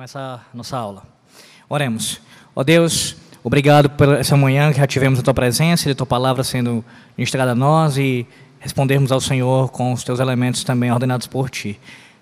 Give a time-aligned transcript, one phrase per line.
[0.00, 1.02] começar a nossa aula.
[1.68, 2.22] Oremos.
[2.56, 6.06] Ó Deus, obrigado por essa manhã que já tivemos a tua presença e a tua
[6.06, 6.82] palavra sendo
[7.18, 8.26] ministrada a nós e
[8.60, 11.78] respondermos ao Senhor com os teus elementos também ordenados por ti.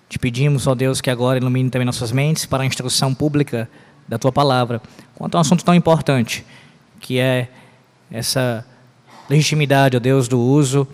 [0.09, 3.71] Te pedimos, ó Deus, que agora ilumine também nossas mentes para a instrução pública
[4.09, 4.83] da tua palavra,
[5.15, 6.45] quanto a um assunto tão importante,
[6.99, 7.47] que é
[8.11, 8.67] essa
[9.31, 10.85] legitimidade, ó Deus, do uso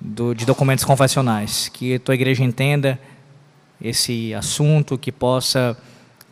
[0.00, 1.68] do, de documentos confessionais.
[1.70, 3.00] Que a tua igreja entenda
[3.82, 5.76] esse assunto, que possa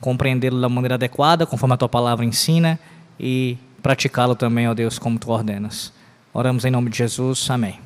[0.01, 2.79] compreendê-lo da maneira adequada, conforme a tua palavra ensina,
[3.19, 5.93] e praticá-lo também, ó Deus, como tu ordenas.
[6.33, 7.51] Oramos em nome de Jesus.
[7.51, 7.81] Amém.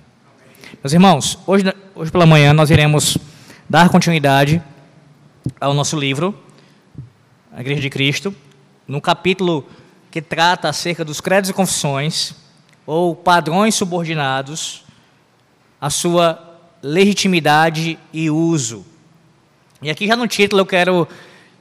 [0.82, 3.18] Meus irmãos, hoje, hoje pela manhã nós iremos
[3.68, 4.62] dar continuidade
[5.60, 6.34] ao nosso livro,
[7.52, 8.34] A Igreja de Cristo,
[8.86, 9.66] no capítulo
[10.10, 12.34] que trata acerca dos credos e confissões,
[12.86, 14.84] ou padrões subordinados,
[15.80, 18.84] a sua legitimidade e uso.
[19.80, 21.08] E aqui já no título eu quero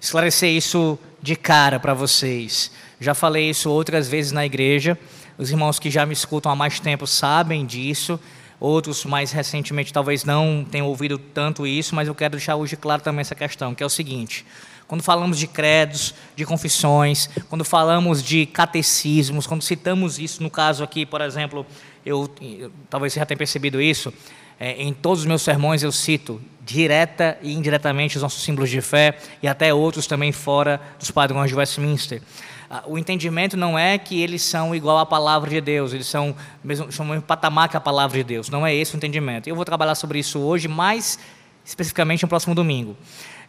[0.02, 2.72] esclarecer isso de cara para vocês.
[3.00, 4.98] Já falei isso outras vezes na igreja.
[5.38, 8.20] Os irmãos que já me escutam há mais tempo sabem disso.
[8.60, 13.02] Outros mais recentemente talvez não tenham ouvido tanto isso, mas eu quero deixar hoje claro
[13.02, 14.46] também essa questão, que é o seguinte:
[14.88, 20.84] quando falamos de credos, de confissões, quando falamos de catecismos, quando citamos isso, no caso
[20.84, 21.66] aqui, por exemplo,
[22.06, 24.14] eu, eu talvez você já tenha percebido isso,
[24.62, 28.80] é, em todos os meus sermões eu cito direta e indiretamente os nossos símbolos de
[28.80, 32.22] fé e até outros também fora dos padrões de Westminster.
[32.70, 36.36] Ah, o entendimento não é que eles são igual à palavra de Deus, eles são
[36.64, 38.50] mesmo, são mesmo patamar que a palavra de Deus.
[38.50, 39.50] Não é esse o entendimento.
[39.50, 41.18] Eu vou trabalhar sobre isso hoje, mais
[41.66, 42.96] especificamente no próximo domingo.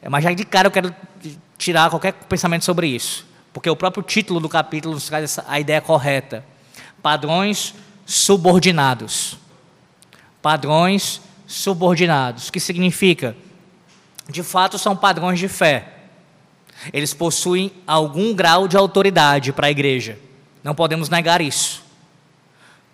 [0.01, 0.95] É, mas já de cara eu quero
[1.59, 5.83] tirar qualquer pensamento sobre isso, porque o próprio título do capítulo nos traz a ideia
[5.83, 6.43] correta.
[7.03, 7.75] Padrões
[8.07, 9.42] subordinados
[10.43, 13.37] padrões subordinados, que significa,
[14.29, 15.89] de fato, são padrões de fé.
[16.93, 20.19] Eles possuem algum grau de autoridade para a igreja.
[20.65, 21.83] Não podemos negar isso.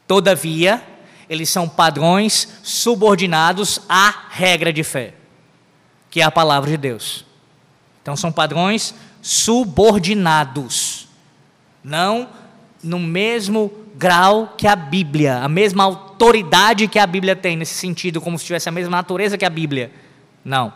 [0.07, 0.83] Todavia,
[1.29, 5.15] eles são padrões subordinados à regra de fé,
[6.11, 7.25] que é a palavra de Deus.
[8.03, 11.09] Então, são padrões subordinados,
[11.85, 12.29] não
[12.83, 18.21] no mesmo grau que a Bíblia, a mesma autoridade que a Bíblia tem nesse sentido,
[18.21, 19.91] como se tivesse a mesma natureza que a Bíblia.
[20.45, 20.73] Não.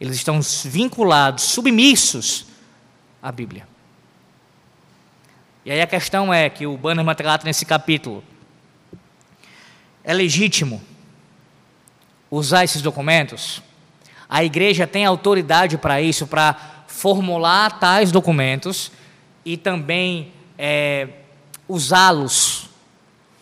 [0.00, 2.46] Eles estão vinculados, submissos
[3.22, 3.68] à Bíblia.
[5.62, 8.24] E aí a questão é que o Bannerman trata nesse capítulo.
[10.02, 10.82] É legítimo
[12.30, 13.62] usar esses documentos?
[14.26, 18.90] A igreja tem autoridade para isso, para formular tais documentos
[19.44, 21.08] e também é,
[21.68, 22.68] usá-los.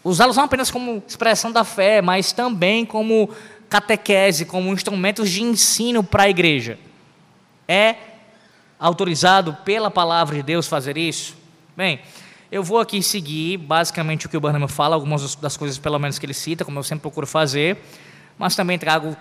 [0.05, 3.31] Usá-los não apenas como expressão da fé, mas também como
[3.69, 6.78] catequese, como instrumentos de ensino para a igreja.
[7.66, 7.97] É
[8.78, 11.37] autorizado pela palavra de Deus fazer isso?
[11.77, 12.00] Bem,
[12.50, 16.19] eu vou aqui seguir basicamente o que o Barnum fala, algumas das coisas pelo menos
[16.19, 17.78] que ele cita, como eu sempre procuro fazer,
[18.37, 19.16] mas também trago,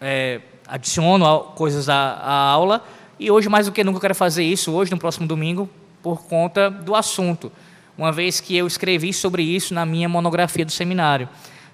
[0.00, 1.24] é, adiciono
[1.54, 2.84] coisas à, à aula,
[3.18, 5.70] e hoje mais do que nunca eu quero fazer isso, hoje no próximo domingo,
[6.02, 7.50] por conta do assunto
[8.00, 11.28] uma vez que eu escrevi sobre isso na minha monografia do seminário.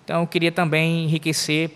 [0.04, 1.70] Então, eu queria também enriquecer,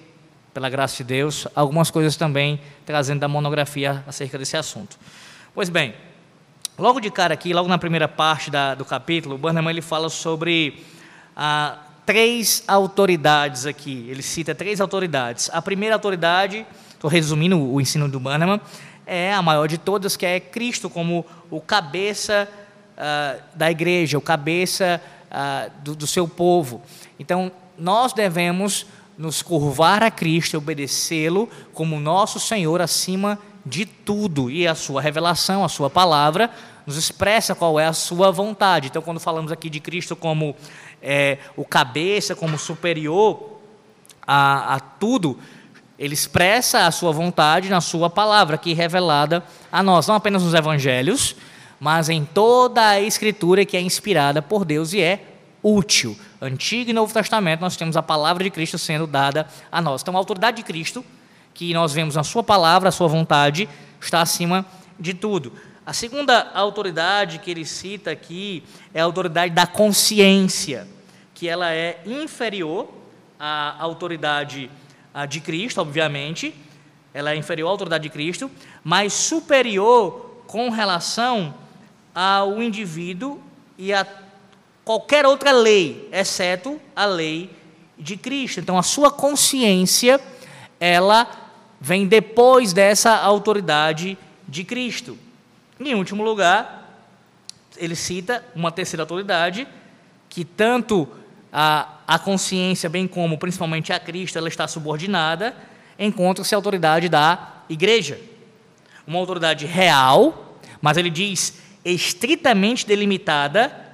[0.52, 4.98] pela graça de Deus, algumas coisas também trazendo da monografia acerca desse assunto.
[5.54, 5.94] Pois bem,
[6.76, 10.08] logo de cara aqui, logo na primeira parte da, do capítulo, o Bannerman ele fala
[10.08, 10.84] sobre
[11.36, 14.04] ah, três autoridades aqui.
[14.08, 15.48] Ele cita três autoridades.
[15.52, 18.60] A primeira autoridade, estou resumindo o ensino do Bannerman,
[19.06, 22.48] é a maior de todas, que é Cristo como o cabeça
[23.00, 25.00] uh, da igreja, o cabeça
[25.30, 26.82] uh, do, do seu povo.
[27.18, 34.50] Então, nós devemos nos curvar a Cristo obedecê-lo como nosso Senhor acima de tudo.
[34.50, 36.50] E a sua revelação, a sua palavra,
[36.86, 38.88] nos expressa qual é a sua vontade.
[38.88, 40.54] Então, quando falamos aqui de Cristo como
[41.02, 43.58] é, o cabeça, como superior
[44.26, 45.38] a, a tudo,
[45.98, 50.42] ele expressa a sua vontade na sua palavra, que é revelada a nós, não apenas
[50.42, 51.36] nos evangelhos,
[51.80, 55.24] mas em toda a Escritura que é inspirada por Deus e é
[55.62, 56.16] útil.
[56.40, 60.02] Antigo e Novo Testamento, nós temos a palavra de Cristo sendo dada a nós.
[60.02, 61.04] Então, a autoridade de Cristo,
[61.54, 63.68] que nós vemos na Sua palavra, a Sua vontade,
[63.98, 64.64] está acima
[64.98, 65.52] de tudo.
[65.84, 68.62] A segunda autoridade que ele cita aqui
[68.92, 70.86] é a autoridade da consciência,
[71.34, 72.88] que ela é inferior
[73.38, 74.70] à autoridade
[75.28, 76.54] de Cristo, obviamente,
[77.12, 78.50] ela é inferior à autoridade de Cristo,
[78.84, 81.54] mas superior com relação
[82.22, 83.40] ao indivíduo
[83.78, 84.06] e a
[84.84, 87.48] qualquer outra lei, exceto a lei
[87.98, 88.60] de Cristo.
[88.60, 90.20] Então, a sua consciência,
[90.78, 91.26] ela
[91.80, 95.16] vem depois dessa autoridade de Cristo.
[95.80, 97.08] Em último lugar,
[97.78, 99.66] ele cita uma terceira autoridade
[100.28, 101.08] que tanto
[101.50, 105.56] a, a consciência, bem como principalmente a Cristo, ela está subordinada,
[105.98, 108.20] encontra-se a autoridade da igreja.
[109.06, 113.90] Uma autoridade real, mas ele diz estritamente delimitada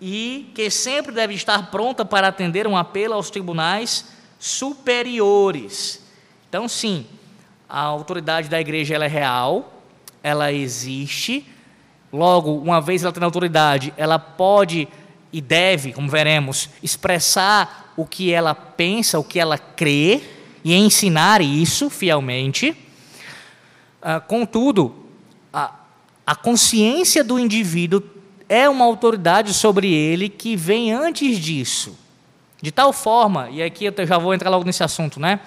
[0.00, 4.06] e que sempre deve estar pronta para atender um apelo aos tribunais
[4.38, 6.04] superiores.
[6.48, 7.06] Então, sim,
[7.68, 9.82] a autoridade da igreja ela é real,
[10.22, 11.46] ela existe.
[12.12, 14.86] Logo, uma vez ela tem autoridade, ela pode
[15.32, 20.22] e deve, como veremos, expressar o que ela pensa, o que ela crê
[20.62, 22.76] e ensinar isso fielmente.
[24.00, 25.03] Ah, contudo,
[26.26, 28.02] a consciência do indivíduo
[28.48, 31.98] é uma autoridade sobre ele que vem antes disso.
[32.60, 35.40] De tal forma, e aqui eu já vou entrar logo nesse assunto, né?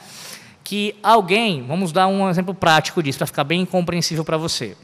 [0.64, 4.76] Que alguém, vamos dar um exemplo prático disso, para ficar bem compreensível para você.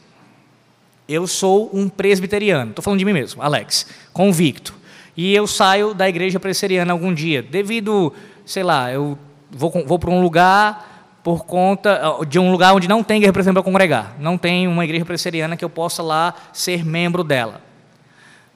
[1.07, 4.83] Eu sou um presbiteriano, estou falando de mim mesmo, Alex, convicto
[5.15, 8.11] e eu saio da igreja presbiteriana algum dia, devido,
[8.45, 9.17] sei lá, eu
[9.51, 10.92] vou, vou para um lugar
[11.23, 14.83] por conta de um lugar onde não tem igreja presbiteriana para congregar, não tem uma
[14.83, 17.61] igreja presbiteriana que eu possa lá ser membro dela.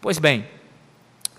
[0.01, 0.45] Pois bem,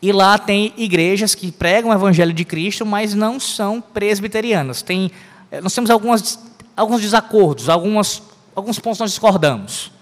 [0.01, 4.81] e lá tem igrejas que pregam o evangelho de Cristo, mas não são presbiterianas.
[4.81, 5.11] Tem,
[5.51, 6.39] eh, nós temos algumas,
[6.77, 8.23] alguns desacordos, algumas,
[8.55, 9.93] alguns pontos nós discordamos.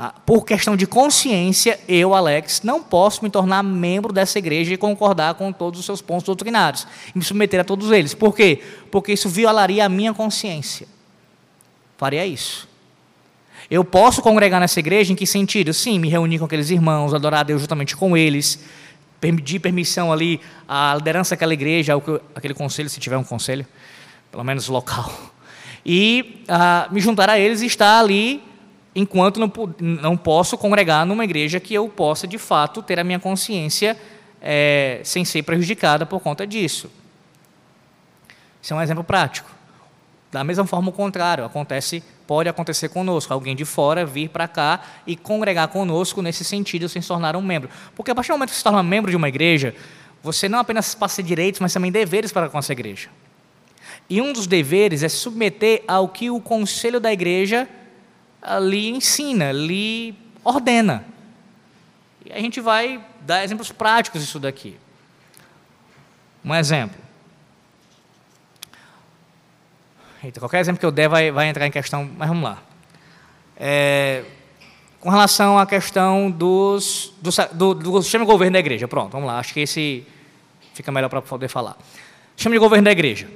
[0.00, 4.76] Ah, por questão de consciência, eu, Alex, não posso me tornar membro dessa igreja e
[4.76, 8.14] concordar com todos os seus pontos doutrinários, e me submeter a todos eles.
[8.14, 8.62] Por quê?
[8.92, 10.86] Porque isso violaria a minha consciência.
[11.96, 12.68] Faria isso.
[13.68, 15.74] Eu posso congregar nessa igreja em que sentido?
[15.74, 18.60] Sim, me reunir com aqueles irmãos, adorar a Deus justamente com eles,
[19.20, 21.94] pedir permissão ali à liderança daquela igreja,
[22.36, 23.66] aquele conselho, se tiver um conselho,
[24.30, 25.12] pelo menos local,
[25.84, 28.46] e uh, me juntar a eles e estar ali
[28.98, 33.18] enquanto não, não posso congregar numa igreja que eu possa, de fato, ter a minha
[33.18, 33.96] consciência
[34.40, 36.90] é, sem ser prejudicada por conta disso.
[38.60, 39.48] Isso é um exemplo prático.
[40.32, 44.80] Da mesma forma, o contrário, acontece, pode acontecer conosco, alguém de fora vir para cá
[45.06, 47.70] e congregar conosco nesse sentido, sem se tornar um membro.
[47.94, 49.74] Porque a partir do momento que se torna membro de uma igreja,
[50.22, 53.08] você não apenas passa direitos, mas também deveres para com essa igreja.
[54.10, 57.68] E um dos deveres é submeter ao que o conselho da igreja
[58.42, 61.04] ali ensina, ali ordena.
[62.24, 64.76] E a gente vai dar exemplos práticos disso daqui.
[66.44, 66.98] Um exemplo.
[70.22, 72.62] Eita, qualquer exemplo que eu der vai, vai entrar em questão, mas vamos lá.
[73.56, 74.24] É,
[75.00, 78.88] com relação à questão dos, do, do, do sistema de governo da igreja.
[78.88, 80.06] Pronto, vamos lá, acho que esse
[80.74, 81.76] fica melhor para poder falar.
[82.36, 83.28] Sistema de governo da igreja.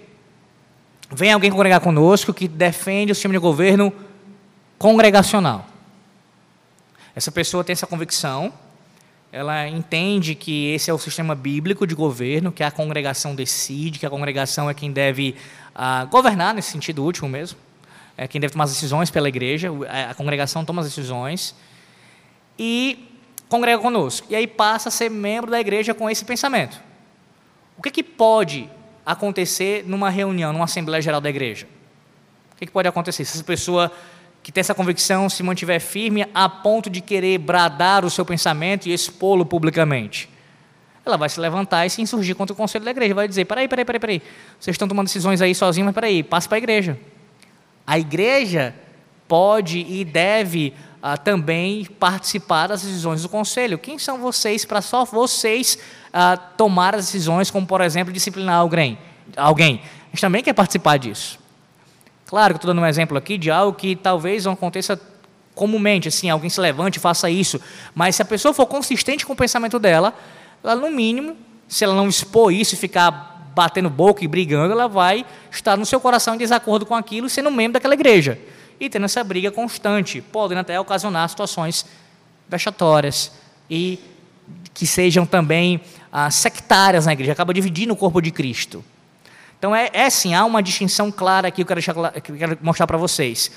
[1.11, 3.93] Vem alguém congregar conosco que defende o sistema de governo
[4.83, 5.65] congregacional.
[7.15, 8.53] Essa pessoa tem essa convicção,
[9.31, 14.05] ela entende que esse é o sistema bíblico de governo, que a congregação decide, que
[14.05, 15.37] a congregação é quem deve
[15.73, 17.57] ah, governar, nesse sentido último mesmo,
[18.17, 19.69] é quem deve tomar as decisões pela igreja,
[20.11, 21.55] a congregação toma as decisões,
[22.59, 23.09] e
[23.49, 24.27] congrega conosco.
[24.31, 26.83] E aí passa a ser membro da igreja com esse pensamento.
[27.79, 28.69] O que, que pode
[29.07, 31.69] acontecer numa reunião, numa Assembleia Geral da igreja?
[32.53, 33.93] O que, que pode acontecer se essa pessoa
[34.43, 38.89] que tem essa convicção se mantiver firme a ponto de querer bradar o seu pensamento
[38.89, 40.29] e expô-lo publicamente.
[41.05, 43.15] Ela vai se levantar e se insurgir contra o conselho da igreja.
[43.15, 44.23] Vai dizer: peraí, peraí, peraí, peraí.
[44.59, 46.99] Vocês estão tomando decisões aí sozinhos, mas peraí, passa para a igreja.
[47.87, 48.75] A igreja
[49.27, 50.73] pode e deve
[51.03, 53.79] ah, também participar das decisões do conselho.
[53.79, 55.79] Quem são vocês para só vocês
[56.13, 58.97] ah, tomar as decisões, como por exemplo disciplinar alguém?
[59.37, 59.81] Alguém.
[60.07, 61.42] A gente também quer participar disso.
[62.33, 64.99] Claro que estou dando um exemplo aqui de algo que talvez não aconteça
[65.55, 67.61] comumente, assim, alguém se levante e faça isso.
[67.95, 70.15] Mas se a pessoa for consistente com o pensamento dela,
[70.65, 71.37] ela, no mínimo,
[71.69, 75.85] se ela não expor isso e ficar batendo boca e brigando, ela vai estar no
[75.85, 78.39] seu coração em desacordo com aquilo sendo membro daquela igreja.
[78.81, 81.85] E tendo essa briga constante, podendo até ocasionar situações
[82.49, 83.31] vexatórias
[83.69, 84.01] e
[84.73, 88.83] que sejam também ah, sectárias na igreja, acaba dividindo o corpo de Cristo.
[89.63, 92.59] Então, é, é sim, há uma distinção clara aqui que eu quero, que eu quero
[92.61, 93.49] mostrar para vocês.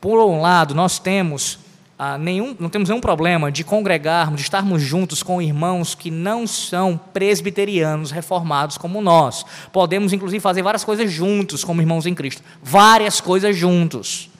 [0.00, 1.58] Por um lado, nós temos
[1.98, 6.46] ah, nenhum, não temos nenhum problema de congregarmos, de estarmos juntos com irmãos que não
[6.46, 9.44] são presbiterianos reformados como nós.
[9.72, 12.40] Podemos, inclusive, fazer várias coisas juntos como irmãos em Cristo.
[12.62, 14.30] Várias coisas juntos.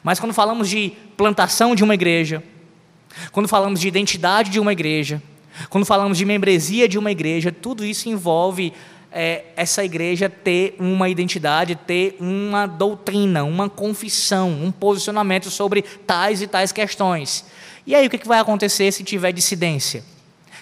[0.00, 2.40] Mas quando falamos de plantação de uma igreja,
[3.32, 5.20] quando falamos de identidade de uma igreja,
[5.70, 8.72] quando falamos de membresia de uma igreja, tudo isso envolve
[9.16, 16.42] é, essa igreja ter uma identidade, ter uma doutrina, uma confissão, um posicionamento sobre tais
[16.42, 17.44] e tais questões.
[17.86, 20.02] E aí o que, vai acontecer se tiver dissidência?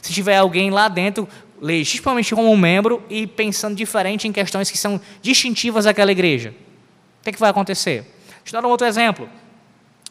[0.03, 1.27] Se tiver alguém lá dentro,
[1.63, 6.55] legitimamente como um membro, e pensando diferente em questões que são distintivas daquela igreja,
[7.27, 8.05] o que, vai acontecer?
[8.43, 9.31] Deixa eu dar um outro exemplo.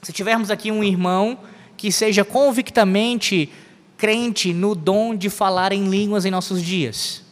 [0.02, 1.38] Se tivermos aqui um irmão
[1.78, 3.52] que seja convictamente
[3.98, 7.24] crente no dom de falar em línguas em nossos dias,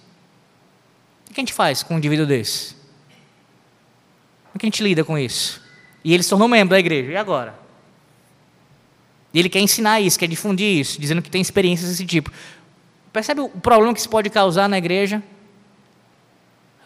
[1.40, 2.74] que a gente faz com um indivíduo desse?
[2.74, 5.62] Como é que a gente lida com isso?
[6.04, 7.58] E ele se tornou membro da igreja, e agora?
[9.34, 12.32] E ele quer ensinar isso, quer difundir isso, dizendo que tem experiências desse tipo.
[13.14, 15.24] Percebe o problema que isso pode causar na igreja?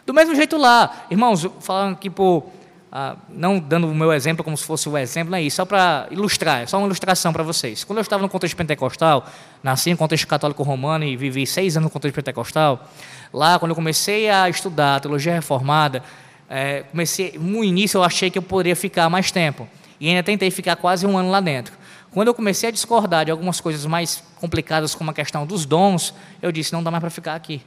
[0.05, 2.51] Do mesmo jeito lá, irmãos, falando aqui por.
[2.95, 5.65] Ah, não dando o meu exemplo como se fosse o exemplo, não é isso, só
[5.65, 7.83] para ilustrar, é só uma ilustração para vocês.
[7.83, 9.25] Quando eu estava no contexto pentecostal,
[9.63, 12.87] nasci no contexto católico romano e vivi seis anos no contexto pentecostal,
[13.33, 16.03] Lá, quando eu comecei a estudar a teologia reformada,
[16.47, 19.67] é, comecei, no início eu achei que eu poderia ficar mais tempo.
[19.99, 21.73] E ainda tentei ficar quase um ano lá dentro.
[22.11, 26.13] Quando eu comecei a discordar de algumas coisas mais complicadas, como a questão dos dons,
[26.43, 27.63] eu disse: não dá mais para ficar aqui.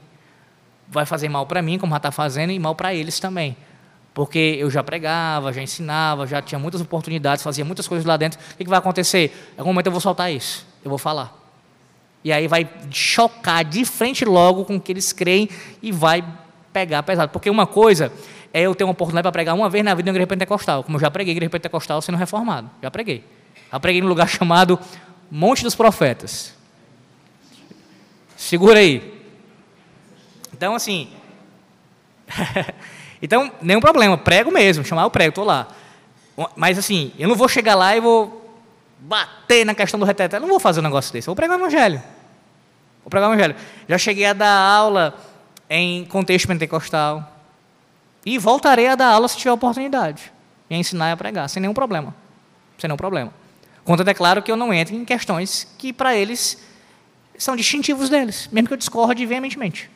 [0.89, 3.57] Vai fazer mal para mim, como já está fazendo, e mal para eles também.
[4.17, 8.41] Porque eu já pregava, já ensinava, já tinha muitas oportunidades, fazia muitas coisas lá dentro.
[8.55, 9.53] O que, vai acontecer?
[9.55, 11.39] Em algum momento eu vou soltar isso, eu vou falar.
[12.25, 15.51] E aí vai chocar de frente logo com o que eles creem
[15.83, 16.25] e vai
[16.73, 17.31] pegar pesado.
[17.31, 18.11] Porque uma coisa
[18.55, 20.97] é eu ter uma oportunidade para pregar uma vez na vida na igreja pentecostal, como
[20.97, 22.71] eu já preguei igreja pentecostal sendo reformado.
[22.83, 23.23] Já preguei.
[23.71, 24.81] Já preguei num lugar chamado
[25.31, 26.55] Monte dos Profetas.
[28.35, 29.23] Segura aí.
[30.55, 31.11] Então, assim.
[33.27, 35.67] então, nenhum problema, prego mesmo, chamar o prego, estou lá.
[36.55, 38.57] Mas, assim, eu não vou chegar lá e vou
[39.01, 40.39] bater na questão do reteté.
[40.39, 42.01] Não vou fazer um negócio desse, eu vou pregar o evangelho.
[43.03, 43.57] Vou pregar o evangelho.
[43.89, 45.13] Já cheguei a dar aula
[45.69, 47.33] em contexto pentecostal.
[48.25, 50.33] E voltarei a dar aula se tiver oportunidade.
[50.71, 52.15] E a ensinar e a pregar, sem nenhum problema.
[52.79, 53.33] Sem nenhum problema.
[53.85, 56.65] Contanto é claro que eu não entro em questões que para eles
[57.37, 59.91] são distintivos deles, mesmo que eu discorde veementemente.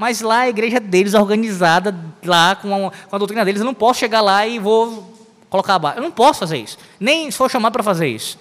[0.00, 3.74] Mas lá a igreja deles, organizada, lá com a, com a doutrina deles, eu não
[3.74, 5.14] posso chegar lá e vou
[5.50, 5.96] colocar a barra.
[5.96, 6.78] Eu não posso fazer isso.
[6.98, 8.38] Nem se for chamado para fazer isso.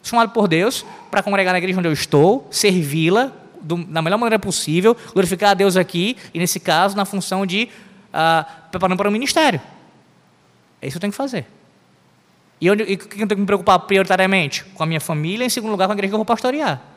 [0.00, 4.96] Chamado por Deus para congregar na igreja onde eu estou, servi-la, da melhor maneira possível,
[5.12, 7.68] glorificar a Deus aqui, e nesse caso, na função de
[8.12, 9.60] ah, preparando para o ministério.
[10.80, 11.46] É isso que eu tenho que fazer.
[12.60, 14.64] E o que eu tenho que me preocupar prioritariamente?
[14.66, 16.91] Com a minha família, em segundo lugar, com a igreja que eu vou pastorear.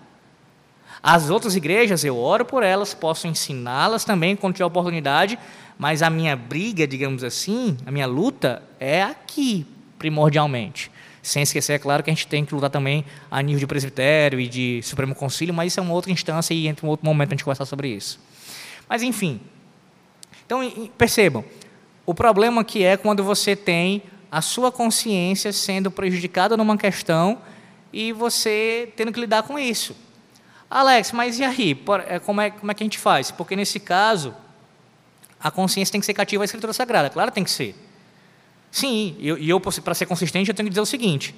[1.08, 5.38] As outras igrejas, eu oro por elas, posso ensiná-las também quando tiver oportunidade,
[5.78, 9.68] mas a minha briga, digamos assim, a minha luta é aqui,
[10.00, 10.90] primordialmente.
[11.22, 14.40] Sem esquecer, é claro, que a gente tem que lutar também a nível de presbitério
[14.40, 17.28] e de Supremo Concílio, mas isso é uma outra instância e entre um outro momento
[17.28, 18.20] a gente conversar sobre isso.
[18.90, 19.40] Mas, enfim.
[20.44, 21.46] Então, percebam,
[22.04, 27.38] o problema que é quando você tem a sua consciência sendo prejudicada numa questão
[27.94, 29.96] e você tendo que lidar com isso.
[30.76, 31.82] Alex, mas e aí?
[32.06, 33.32] É, como é, como é que a gente faz?
[33.32, 34.36] Porque nesse caso,
[35.40, 37.10] a consciência tem que ser cativa à Escritura Sagrada.
[37.10, 37.74] Claro, tem que ser.
[38.70, 41.34] Sim, e eu, eu para ser consistente, eu tenho que dizer o seguinte: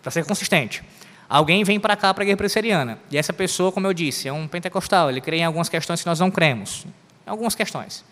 [0.00, 0.84] para ser consistente,
[1.28, 4.32] alguém vem para cá para a igreja presbiteriana, e essa pessoa, como eu disse, é
[4.32, 6.86] um pentecostal, ele crê em algumas questões que nós não cremos,
[7.26, 8.04] em algumas questões.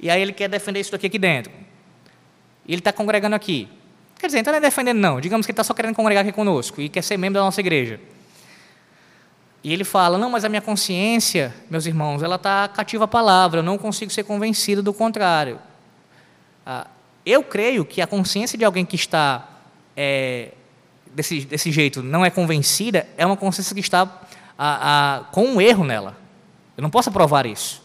[0.00, 1.52] E aí ele quer defender isso daqui aqui dentro.
[2.66, 3.68] E ele está congregando aqui.
[4.18, 5.20] Quer dizer, então não é defendendo, não.
[5.20, 7.60] Digamos que ele está só querendo congregar aqui conosco e quer ser membro da nossa
[7.60, 8.00] igreja.
[9.68, 13.58] E ele fala: Não, mas a minha consciência, meus irmãos, ela está cativa à palavra,
[13.58, 15.58] eu não consigo ser convencido do contrário.
[16.64, 16.86] Ah,
[17.26, 19.46] eu creio que a consciência de alguém que está
[19.94, 20.52] é,
[21.14, 24.10] desse, desse jeito não é convencida é uma consciência que está
[24.56, 26.16] a, a, com um erro nela.
[26.74, 27.82] Eu não posso provar isso.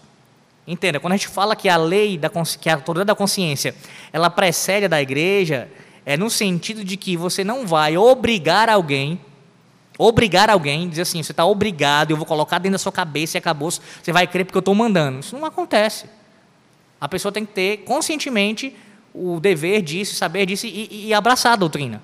[0.66, 3.76] Entenda, quando a gente fala que a lei, da, que a autoridade da consciência,
[4.14, 5.70] ela precede a da igreja,
[6.06, 9.20] é no sentido de que você não vai obrigar alguém,
[9.98, 13.40] obrigar alguém, dizer assim, você está obrigado, eu vou colocar dentro da sua cabeça e
[13.40, 15.20] acabou, você vai crer porque eu estou mandando.
[15.20, 16.06] Isso não acontece.
[17.00, 18.76] A pessoa tem que ter conscientemente
[19.14, 22.02] o dever disso, saber disso e, e, abraçar a doutrina.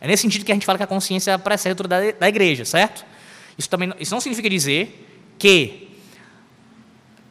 [0.00, 3.04] É nesse sentido que a gente fala que a consciência precede da, da igreja, certo?
[3.58, 5.88] Isso, também, isso não significa dizer que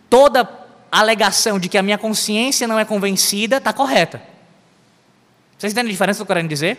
[0.09, 0.47] toda
[0.91, 4.21] alegação de que a minha consciência não é convencida está correta.
[5.57, 6.77] Vocês entendem a diferença do que eu quero dizer?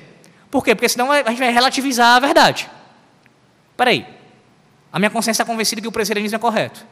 [0.51, 0.75] Por quê?
[0.75, 2.71] Porque senão a gente vai relativizar a verdade.
[3.79, 4.05] Espera aí.
[4.93, 6.85] A minha consciência está convencida que o presbiterianismo é correto.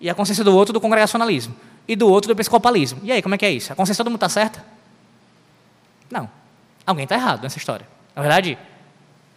[0.00, 1.54] E a consciência do outro do congregacionalismo.
[1.86, 2.98] E do outro do episcopalismo.
[3.02, 3.70] E aí, como é que é isso?
[3.70, 4.64] A consciência do mundo está certa?
[6.10, 6.30] Não.
[6.86, 7.86] Alguém está errado nessa história.
[8.16, 8.56] Na verdade,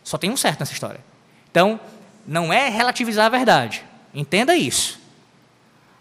[0.01, 1.01] só tem um certo nessa história.
[1.51, 1.77] Então,
[2.25, 3.83] não é relativizar a verdade.
[4.13, 4.97] Entenda isso.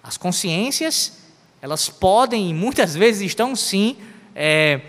[0.05, 1.21] As consciências
[1.61, 3.97] elas podem, muitas vezes estão sim,
[4.37, 4.81] é,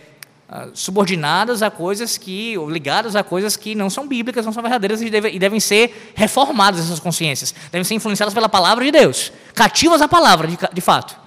[0.74, 5.02] subordinadas a coisas que, ou ligadas a coisas que não são bíblicas, não são verdadeiras
[5.02, 9.32] e devem, e devem ser reformadas essas consciências, devem ser influenciadas pela palavra de Deus,
[9.56, 11.18] cativas à palavra, de, de fato,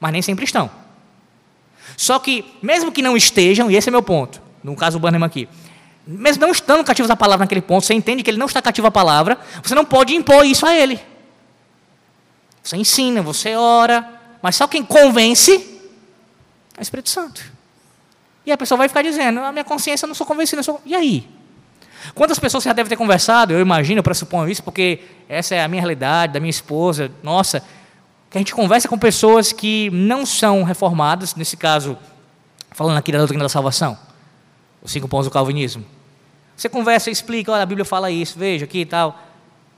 [0.00, 0.70] mas nem sempre estão.
[1.96, 5.26] Só que, mesmo que não estejam, e esse é meu ponto, no caso do Bannerman
[5.26, 5.48] aqui,
[6.06, 8.86] mesmo não estando cativos à palavra naquele ponto, você entende que ele não está cativo
[8.86, 11.00] à palavra, você não pode impor isso a ele.
[12.62, 14.08] Você ensina, você ora,
[14.40, 15.52] mas só quem convence
[16.76, 17.42] é o Espírito Santo.
[18.44, 20.62] E a pessoa vai ficar dizendo: a minha consciência eu não sou convencida.
[20.62, 20.80] Sou...
[20.84, 21.28] E aí?
[22.14, 23.52] Quantas pessoas você já deve ter conversado?
[23.52, 27.60] Eu imagino, eu pressuponho isso, porque essa é a minha realidade, da minha esposa, nossa,
[28.28, 31.96] que a gente conversa com pessoas que não são reformadas, nesse caso,
[32.72, 33.96] falando aqui da doutrina da salvação,
[34.82, 35.84] os cinco pontos do calvinismo.
[36.56, 39.18] Você conversa e explica, olha, a Bíblia fala isso, veja aqui e tal.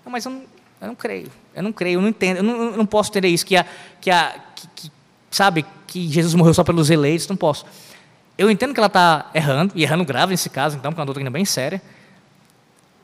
[0.05, 0.43] Não, mas eu não,
[0.81, 3.29] eu não creio, eu não creio, eu não entendo, eu não, eu não posso entender
[3.29, 3.67] isso, que a,
[4.01, 4.35] que a
[4.75, 4.91] que,
[5.31, 7.67] sabe, que Jesus morreu só pelos eleitos, não posso.
[8.37, 11.07] Eu entendo que ela está errando, e errando grave nesse caso, então, porque é uma
[11.07, 11.81] doutrina bem séria.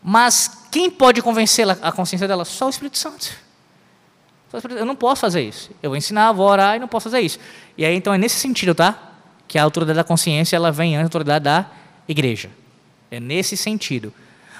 [0.03, 2.45] Mas quem pode convencê-la, a consciência dela?
[2.45, 3.31] Só o Espírito Santo.
[4.77, 5.71] Eu não posso fazer isso.
[5.83, 7.39] Eu vou ensinar, vou orar e não posso fazer isso.
[7.79, 8.99] E aí, então, é nesse sentido, tá?
[9.47, 11.67] Que a autoridade da consciência, ela vem antes da autoridade da
[12.09, 12.51] igreja.
[13.11, 14.13] É nesse sentido.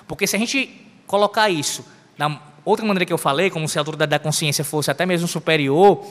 [0.07, 1.85] Porque se a gente colocar isso
[2.17, 5.27] da outra maneira que eu falei, como se a autoridade da consciência fosse até mesmo
[5.27, 6.07] superior,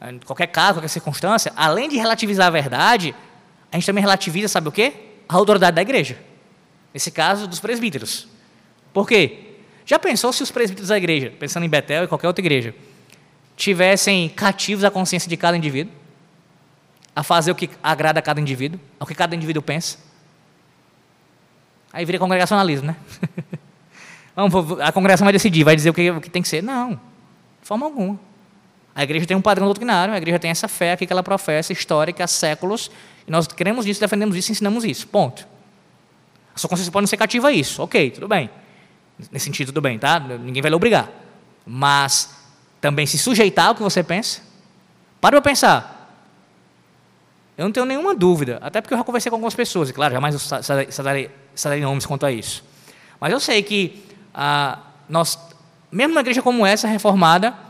[0.00, 3.14] em qualquer caso, qualquer circunstância, além de relativizar a verdade,
[3.70, 4.92] a gente também relativiza, sabe o quê?
[5.28, 6.18] A autoridade da igreja.
[6.92, 8.26] Nesse caso, dos presbíteros.
[8.92, 9.44] Por quê?
[9.84, 12.74] Já pensou se os presbíteros da igreja, pensando em Betel e qualquer outra igreja,
[13.56, 15.92] tivessem cativos a consciência de cada indivíduo?
[17.14, 18.80] A fazer o que agrada a cada indivíduo?
[19.00, 19.98] O que cada indivíduo pensa?
[21.92, 22.96] Aí vira congregacionalismo, né?
[24.82, 26.62] a congregação vai decidir, vai dizer o que, o que tem que ser.
[26.62, 28.20] Não, de forma alguma.
[28.98, 31.72] A igreja tem um padrão doutrinário, a igreja tem essa fé aqui que ela professa,
[31.72, 32.90] histórica, há séculos,
[33.28, 35.06] e nós queremos isso, defendemos isso, ensinamos isso.
[35.06, 35.46] Ponto.
[36.52, 37.80] A sua consciência pode não ser cativa a isso.
[37.80, 38.50] Ok, tudo bem.
[39.30, 40.18] Nesse sentido, tudo bem, tá?
[40.18, 41.08] Ninguém vai lhe obrigar.
[41.64, 42.34] Mas
[42.80, 44.40] também se sujeitar ao que você pensa.
[45.20, 46.12] Para para pensar.
[47.56, 50.12] Eu não tenho nenhuma dúvida, até porque eu já conversei com algumas pessoas, e claro,
[50.12, 51.30] jamais eu sadarei
[51.82, 52.64] nomes quanto a isso.
[53.20, 55.38] Mas eu sei que ah, nós,
[55.88, 57.67] mesmo uma igreja como essa, reformada,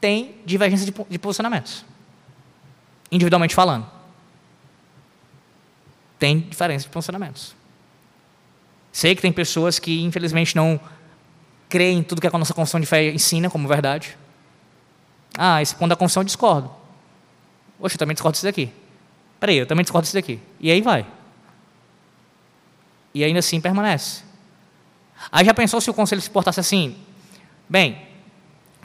[0.00, 1.84] tem divergência de, de posicionamentos,
[3.10, 3.86] individualmente falando.
[6.18, 7.54] Tem diferença de posicionamentos.
[8.92, 10.80] Sei que tem pessoas que, infelizmente, não
[11.68, 14.16] creem em tudo que a nossa confissão de fé ensina como verdade.
[15.36, 16.70] Ah, esse ponto da confissão eu discordo.
[17.78, 18.72] Poxa, eu também discordo disso daqui.
[19.38, 20.40] Peraí, eu também discordo disso daqui.
[20.58, 21.06] E aí vai.
[23.14, 24.22] E ainda assim permanece.
[25.30, 26.96] Aí já pensou se o conselho se portasse assim?
[27.68, 28.00] Bem,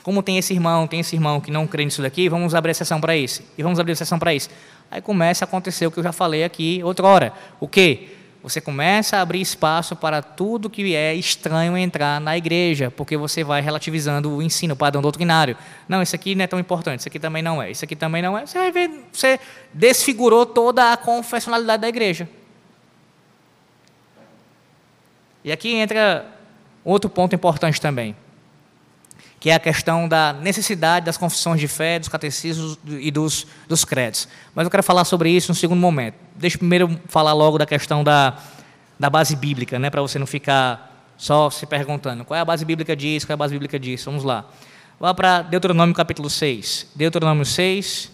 [0.04, 3.00] como tem esse irmão, tem esse irmão que não crê nisso daqui, vamos abrir exceção
[3.00, 3.46] para esse.
[3.58, 4.50] E vamos abrir exceção para esse.
[4.92, 7.34] Aí começa a acontecer o que eu já falei aqui outra hora.
[7.58, 8.10] O quê?
[8.44, 13.46] Você começa a abrir espaço para tudo que é estranho entrar na igreja, porque você
[13.46, 15.56] vai relativizando o ensino, o padrão doutrinário.
[15.88, 18.22] Não, isso aqui não é tão importante, isso aqui também não é, isso aqui também
[18.22, 18.46] não é.
[18.46, 19.39] Você vai ver, você
[19.74, 22.28] desfigurou toda a confessionalidade da igreja.
[25.46, 26.26] E aqui entra
[26.84, 28.13] outro ponto importante também
[29.43, 33.84] que é a questão da necessidade das confissões de fé, dos catecismos e dos, dos
[33.84, 34.25] credos.
[34.56, 36.15] Mas eu quero falar sobre isso no segundo momento.
[36.34, 38.38] Deixa eu primeiro falar logo da questão da,
[38.97, 42.63] da base bíblica, né, para você não ficar só se perguntando qual é a base
[42.63, 44.06] bíblica disso, qual é a base bíblica disso.
[44.06, 44.45] Vamos lá.
[44.97, 46.91] Vá para Deuteronômio capítulo 6.
[46.95, 48.12] Deuteronômio 6.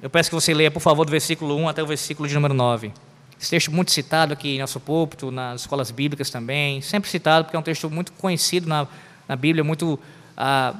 [0.00, 2.54] Eu peço que você leia, por favor, do versículo 1 até o versículo de número
[2.54, 2.90] 9.
[3.44, 7.54] Esse texto muito citado aqui em nosso púlpito, nas escolas bíblicas também, sempre citado porque
[7.54, 8.88] é um texto muito conhecido na,
[9.28, 10.00] na Bíblia, muito
[10.34, 10.72] ah,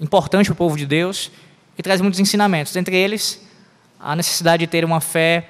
[0.00, 1.30] importante para o povo de Deus
[1.78, 2.74] e traz muitos ensinamentos.
[2.74, 3.46] Entre eles,
[4.00, 5.48] a necessidade de ter uma fé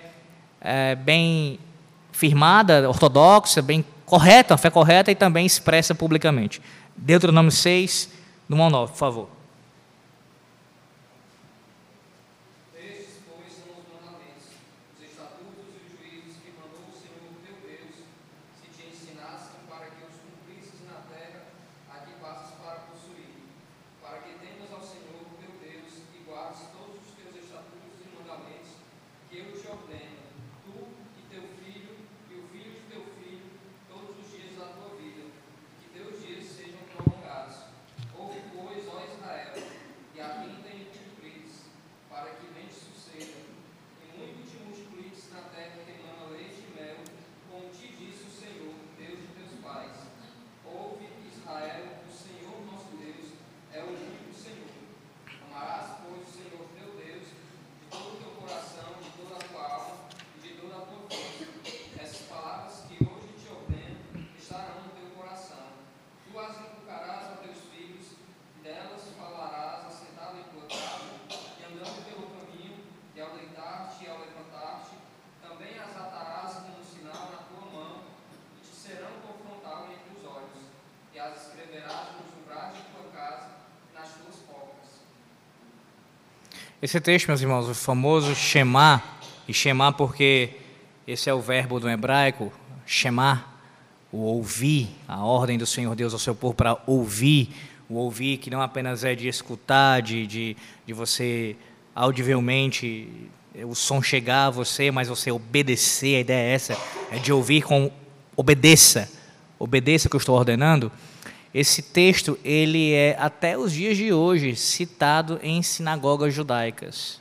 [0.61, 1.59] é, bem
[2.13, 6.61] firmada, ortodoxa, bem correta, uma fé correta e também expressa publicamente.
[6.95, 8.11] Deuteronômio 6,
[8.47, 9.29] do 1 ao 9, por favor.
[86.83, 89.01] Esse texto, meus irmãos, o famoso Shema,
[89.47, 90.51] e Shema porque
[91.07, 92.53] esse é o verbo do hebraico,
[92.85, 93.45] Shema,
[94.11, 97.51] o ouvir, a ordem do Senhor Deus ao seu povo para ouvir,
[97.89, 101.55] o ouvir que não apenas é de escutar, de, de, de você
[101.95, 103.09] audivelmente
[103.65, 106.77] o som chegar a você, mas você obedecer, a ideia é essa,
[107.13, 107.93] é de ouvir com
[108.37, 109.09] obedeça,
[109.57, 110.91] obedeça o que eu estou ordenando.
[111.55, 117.21] Esse texto, ele é até os dias de hoje citado em sinagogas judaicas,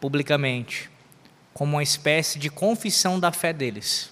[0.00, 0.90] publicamente,
[1.52, 4.10] como uma espécie de confissão da fé deles.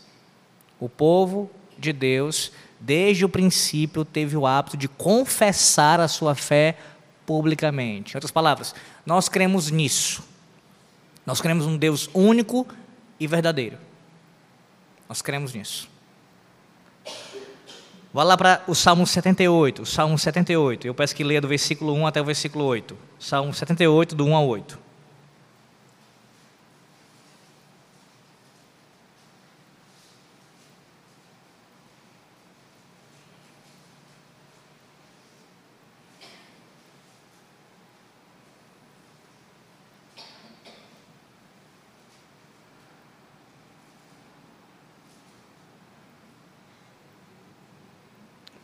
[0.79, 6.77] O povo de Deus, desde o princípio, teve o hábito de confessar a sua fé
[7.27, 8.15] publicamente.
[8.15, 8.73] Em outras palavras,
[9.05, 10.23] nós cremos nisso.
[11.27, 12.67] Nós cremos um Deus único
[13.19, 13.77] e verdadeiro.
[15.09, 15.92] Nós cremos nisso.
[18.15, 20.87] Vá lá para o Salmo 78, o Salmo 78.
[20.87, 22.95] Eu peço que leia do versículo 1 até o versículo 8.
[23.19, 24.79] Salmo 78, do 1 ao 8.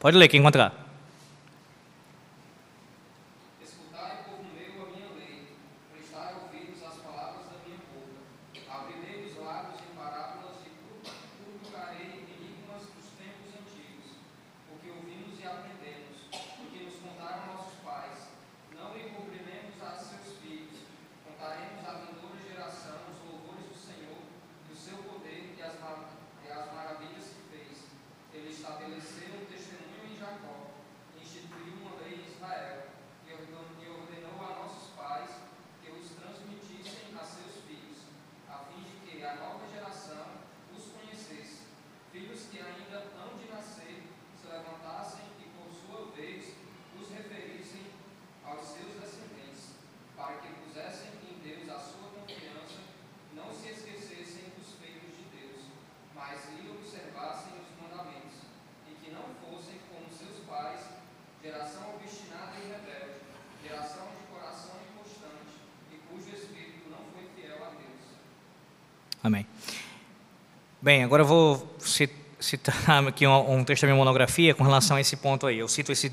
[0.09, 0.73] Olha lá quem encontra.
[69.29, 69.47] Amém.
[70.81, 71.77] Bem, agora eu vou
[72.41, 72.75] citar
[73.07, 75.59] aqui um, texto da minha monografia com relação a esse ponto aí.
[75.59, 76.11] Eu cito esse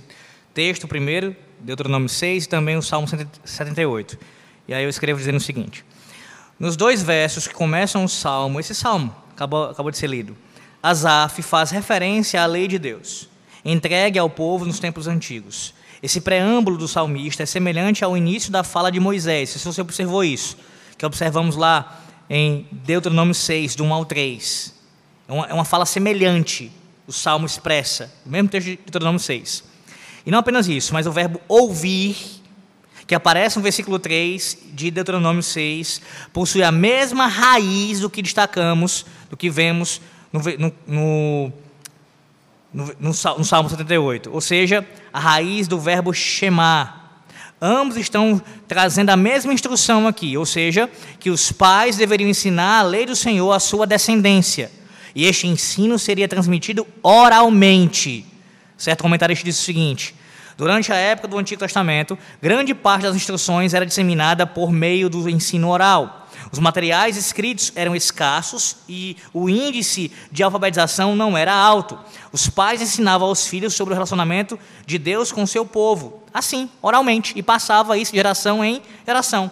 [0.53, 4.19] texto primeiro, Deuteronômio 6, e também o Salmo 78.
[4.67, 5.85] E aí eu escrevo dizendo o seguinte:
[6.59, 10.35] Nos dois versos que começam o Salmo, esse Salmo acabou, acabou de ser lido,
[10.83, 13.29] Asaf faz referência à lei de Deus,
[13.63, 15.73] entregue ao povo nos tempos antigos.
[16.03, 20.21] Esse preâmbulo do salmista é semelhante ao início da fala de Moisés, se você observou
[20.21, 20.57] isso,
[20.97, 24.73] que observamos lá em Deuteronômio 6, do 1 ao 3.
[25.27, 26.71] É uma, é uma fala semelhante,
[27.07, 29.63] o Salmo expressa, o mesmo texto de Deuteronômio 6.
[30.25, 32.15] E não apenas isso, mas o verbo ouvir,
[33.05, 36.01] que aparece no versículo 3 de Deuteronômio 6,
[36.33, 40.01] possui a mesma raiz do que destacamos, do que vemos
[40.33, 41.53] no, no, no,
[42.73, 44.31] no, no Salmo 78.
[44.31, 47.04] Ou seja, a raiz do verbo chamar
[47.61, 50.89] Ambos estão trazendo a mesma instrução aqui, ou seja,
[51.19, 54.69] que os pais deveriam ensinar a lei do Senhor à sua descendência.
[55.15, 58.25] E este ensino seria transmitido oralmente.
[58.77, 60.13] Certo comentarista disse o seguinte:
[60.57, 65.29] Durante a época do Antigo Testamento, grande parte das instruções era disseminada por meio do
[65.29, 66.25] ensino oral.
[66.51, 71.99] Os materiais escritos eram escassos e o índice de alfabetização não era alto.
[72.31, 76.69] Os pais ensinavam aos filhos sobre o relacionamento de Deus com o seu povo, assim,
[76.81, 79.51] oralmente, e passava isso de geração em geração.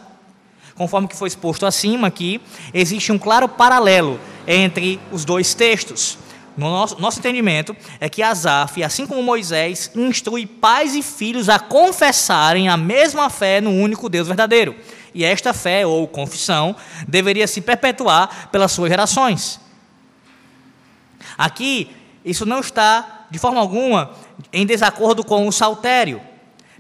[0.75, 2.39] Conforme que foi exposto acima aqui,
[2.73, 6.17] existe um claro paralelo entre os dois textos.
[6.55, 11.57] No nosso, nosso entendimento é que Asaf, assim como Moisés, instrui pais e filhos a
[11.59, 14.75] confessarem a mesma fé no único Deus verdadeiro.
[15.13, 16.75] E esta fé, ou confissão,
[17.07, 19.59] deveria se perpetuar pelas suas gerações.
[21.37, 21.89] Aqui,
[22.23, 24.11] isso não está, de forma alguma,
[24.51, 26.21] em desacordo com o saltério.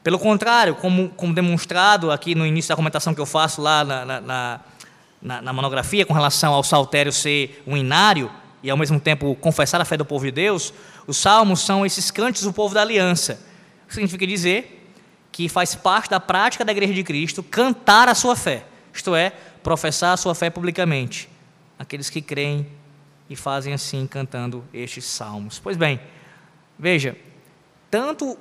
[0.03, 4.05] Pelo contrário, como, como demonstrado aqui no início da comentação que eu faço lá na,
[4.05, 4.59] na,
[5.21, 8.29] na, na monografia com relação ao saltério ser um inário,
[8.63, 10.73] e ao mesmo tempo confessar a fé do povo de Deus,
[11.05, 13.39] os salmos são esses cantos do povo da aliança.
[13.83, 14.79] O que significa dizer
[15.31, 19.31] que faz parte da prática da igreja de Cristo cantar a sua fé, isto é,
[19.61, 21.27] professar a sua fé publicamente.
[21.77, 22.65] Aqueles que creem
[23.29, 25.59] e fazem assim, cantando estes salmos.
[25.59, 25.99] Pois bem,
[26.79, 27.17] veja,
[27.91, 28.37] tanto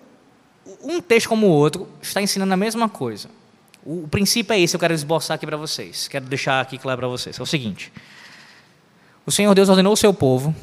[0.83, 3.29] um texto como o outro está ensinando a mesma coisa.
[3.85, 6.07] O, princípio é esse, eu quero esboçar aqui para vocês.
[6.07, 7.39] Quero deixar aqui claro para vocês.
[7.39, 7.93] É o seguinte:
[9.25, 10.55] o Senhor Deus ordenou o seu povo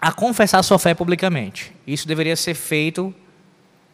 [0.00, 1.72] a confessar sua fé publicamente.
[1.86, 3.12] Isso deveria ser feito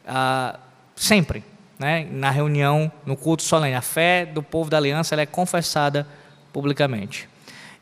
[0.07, 0.59] ah,
[0.95, 1.43] sempre,
[1.79, 2.07] né?
[2.11, 3.75] na reunião, no culto solene.
[3.75, 6.07] A fé do povo da aliança é confessada
[6.53, 7.29] publicamente.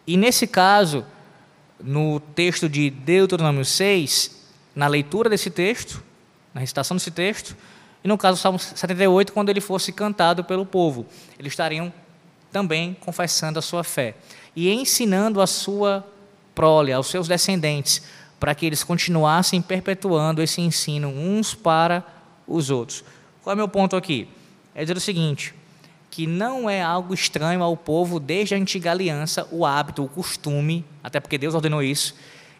[0.07, 1.05] E nesse caso,
[1.83, 4.41] no texto de Deuteronômio 6,
[4.75, 6.03] na leitura desse texto,
[6.55, 7.57] na recitação desse texto,
[8.05, 11.07] e no caso do Salmo 78, quando ele fosse cantado pelo povo,
[11.39, 11.93] eles estariam
[12.53, 14.15] também confessando a sua fé
[14.55, 16.07] e ensinando a sua
[16.55, 18.03] prole, aos seus descendentes,
[18.39, 22.05] para que eles continuassem perpetuando esse ensino uns para
[22.47, 23.05] os outros.
[23.43, 24.29] Qual é o meu ponto aqui?
[24.75, 25.55] É dizer o seguinte:
[26.11, 30.85] que não é algo estranho ao povo desde a antiga aliança o hábito, o costume,
[31.03, 32.15] até porque Deus ordenou isso,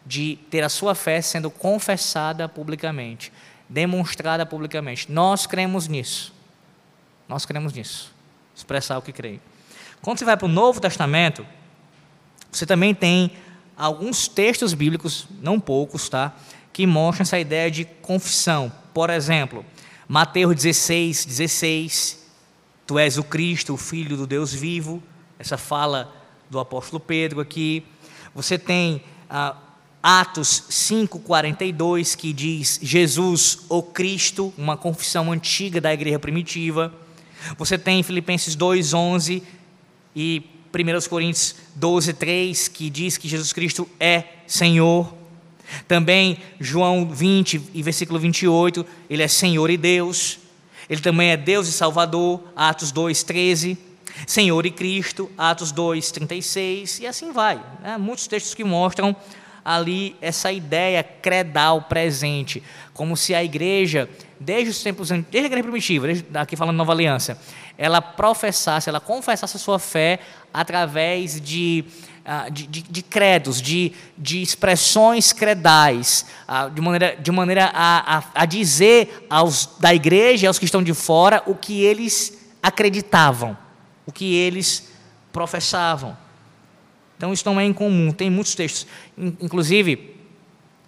[0.05, 3.31] de ter a sua fé sendo confessada publicamente,
[3.69, 5.11] demonstrada publicamente.
[5.11, 6.33] Nós cremos nisso.
[7.27, 8.11] Nós cremos nisso.
[8.55, 9.39] Expressar o que crê.
[10.01, 11.45] Quando você vai para o Novo Testamento,
[12.53, 13.31] você também tem
[13.75, 16.35] alguns textos bíblicos, não poucos, tá?
[16.71, 18.71] Que mostram essa ideia de confissão.
[18.93, 19.65] Por exemplo,
[20.07, 22.23] Mateus 16, 16,
[22.85, 25.01] Tu és o Cristo, o Filho do Deus vivo.
[25.39, 26.13] Essa fala
[26.49, 27.83] do apóstolo Pedro aqui.
[28.35, 29.55] Você tem ah,
[30.01, 36.93] Atos 5,42, que diz Jesus, o Cristo, uma confissão antiga da igreja primitiva.
[37.57, 39.41] Você tem Filipenses 2,11
[40.15, 45.13] e 1 Coríntios 12,3, que diz que Jesus Cristo é Senhor.
[45.87, 50.39] Também João 20 e versículo 28, ele é Senhor e Deus.
[50.89, 53.77] Ele também é Deus e Salvador, Atos 2, 13.
[54.27, 57.55] Senhor e Cristo, Atos 2, 36, e assim vai.
[57.81, 57.97] Né?
[57.97, 59.15] Muitos textos que mostram
[59.63, 62.61] ali essa ideia credal presente,
[62.93, 66.91] como se a igreja, desde os tempos, desde a igreja primitiva, desde, aqui falando Nova
[66.91, 67.37] Aliança,
[67.77, 70.19] ela professasse, ela confessasse a sua fé
[70.53, 71.85] através de
[72.25, 78.19] ah, de, de, de, credos, de, de expressões credais, ah, de maneira, de maneira a,
[78.19, 83.57] a, a dizer aos da igreja, aos que estão de fora, o que eles acreditavam,
[84.05, 84.89] o que eles
[85.33, 86.17] professavam.
[87.23, 88.85] Então isso não é incomum, tem muitos textos.
[89.17, 90.13] Inclusive,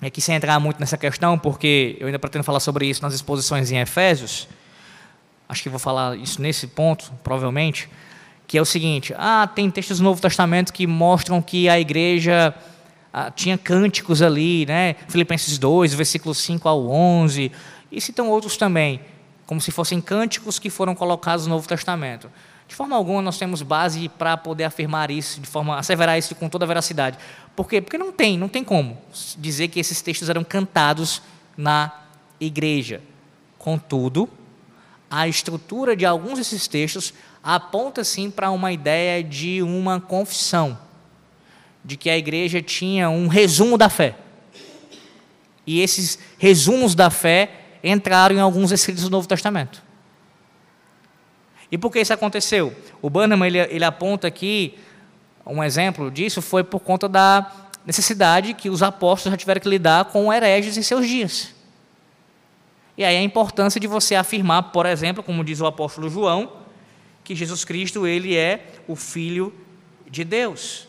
[0.02, 3.72] aqui sem entrar muito nessa questão, porque eu ainda pretendo falar sobre isso nas exposições
[3.72, 4.46] em Efésios,
[5.48, 7.90] acho que vou falar isso nesse ponto, provavelmente
[8.46, 12.54] que é o seguinte: ah, tem textos do Novo Testamento que mostram que a igreja
[13.14, 14.98] ah, tinha cânticos ali, né?
[15.08, 17.50] Filipenses 2, versículos 5 ao 11,
[17.90, 19.00] e citam outros também,
[19.46, 22.30] como se fossem cânticos que foram colocados no Novo Testamento.
[22.68, 26.50] De forma alguma nós temos base para poder afirmar isso, de forma asseverar isso com
[26.50, 27.18] toda a veracidade.
[27.56, 27.80] Por quê?
[27.82, 28.98] Porque não tem, não tem como
[29.38, 31.22] dizer que esses textos eram cantados
[31.56, 31.92] na
[32.40, 33.02] igreja.
[33.58, 34.28] Contudo,
[35.10, 40.78] a estrutura de alguns desses textos aponta sim para uma ideia de uma confissão,
[41.84, 44.16] de que a igreja tinha um resumo da fé.
[45.66, 47.52] E esses resumos da fé
[47.84, 49.85] entraram em alguns escritos do Novo Testamento.
[51.72, 52.76] E por que isso aconteceu?
[53.02, 54.78] O Bannerman ele, ele aponta aqui
[55.46, 57.52] um exemplo disso foi por conta da
[57.86, 61.54] necessidade que os apóstolos já tiveram que lidar com hereges em seus dias.
[62.98, 66.52] E aí a importância de você afirmar, por exemplo, como diz o apóstolo João,
[67.24, 69.54] que Jesus Cristo ele é o Filho
[70.10, 70.88] de Deus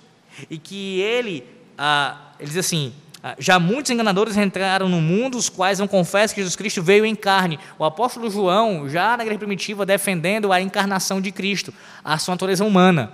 [0.48, 1.44] e que ele,
[1.76, 2.94] ah, ele diz assim,
[3.38, 7.14] já muitos enganadores entraram no mundo, os quais não confessam que Jesus Cristo veio em
[7.14, 7.58] carne.
[7.78, 11.72] O apóstolo João, já na igreja primitiva, defendendo a encarnação de Cristo,
[12.04, 13.12] a sua natureza humana.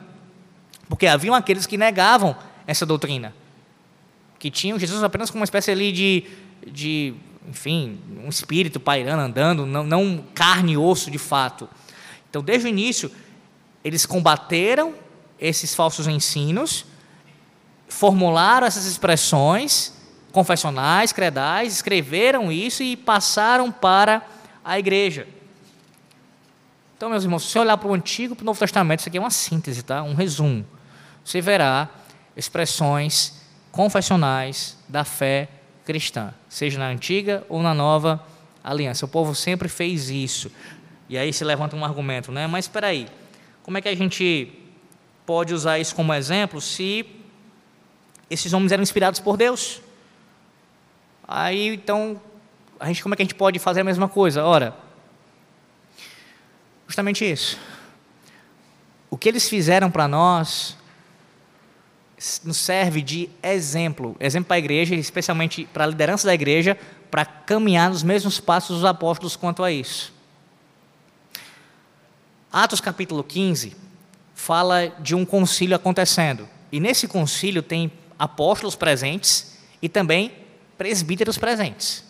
[0.88, 3.33] Porque haviam aqueles que negavam essa doutrina,
[4.38, 6.25] que tinham Jesus apenas como uma espécie ali de,
[6.66, 7.14] de
[7.48, 11.68] enfim, um espírito pairando, andando, não, não carne e osso de fato.
[12.29, 13.11] Então, desde o início,
[13.85, 14.94] eles combateram
[15.38, 16.85] esses falsos ensinos,
[17.88, 20.02] formularam essas expressões
[20.33, 24.23] confessionais, credais, escreveram isso e passaram para
[24.64, 25.29] a igreja.
[26.97, 29.09] Então, meus irmãos, se você olhar para o Antigo e para o Novo Testamento, isso
[29.09, 30.03] aqui é uma síntese, tá?
[30.03, 30.64] um resumo.
[31.25, 31.88] Você verá
[32.37, 33.40] expressões
[33.71, 35.49] confessionais da fé
[35.85, 38.25] cristã, seja na antiga ou na nova
[38.62, 39.05] aliança.
[39.05, 40.51] O povo sempre fez isso.
[41.09, 42.47] E aí se levanta um argumento, né?
[42.47, 43.09] Mas espera aí,
[43.62, 44.53] como é que a gente
[45.27, 47.05] pode usar isso como exemplo se
[48.31, 49.81] esses homens eram inspirados por Deus?
[51.26, 52.20] Aí então,
[52.78, 54.44] a gente como é que a gente pode fazer a mesma coisa?
[54.44, 54.76] Ora,
[56.87, 57.58] justamente isso.
[59.11, 60.76] O que eles fizeram para nós
[62.44, 66.78] nos serve de exemplo, exemplo para a igreja, especialmente para a liderança da igreja,
[67.11, 70.12] para caminhar nos mesmos passos dos apóstolos quanto a isso.
[72.52, 73.76] Atos capítulo 15
[74.35, 76.48] fala de um concílio acontecendo.
[76.70, 80.41] E nesse concílio tem apóstolos presentes e também
[80.83, 82.03] presbíteros presentes.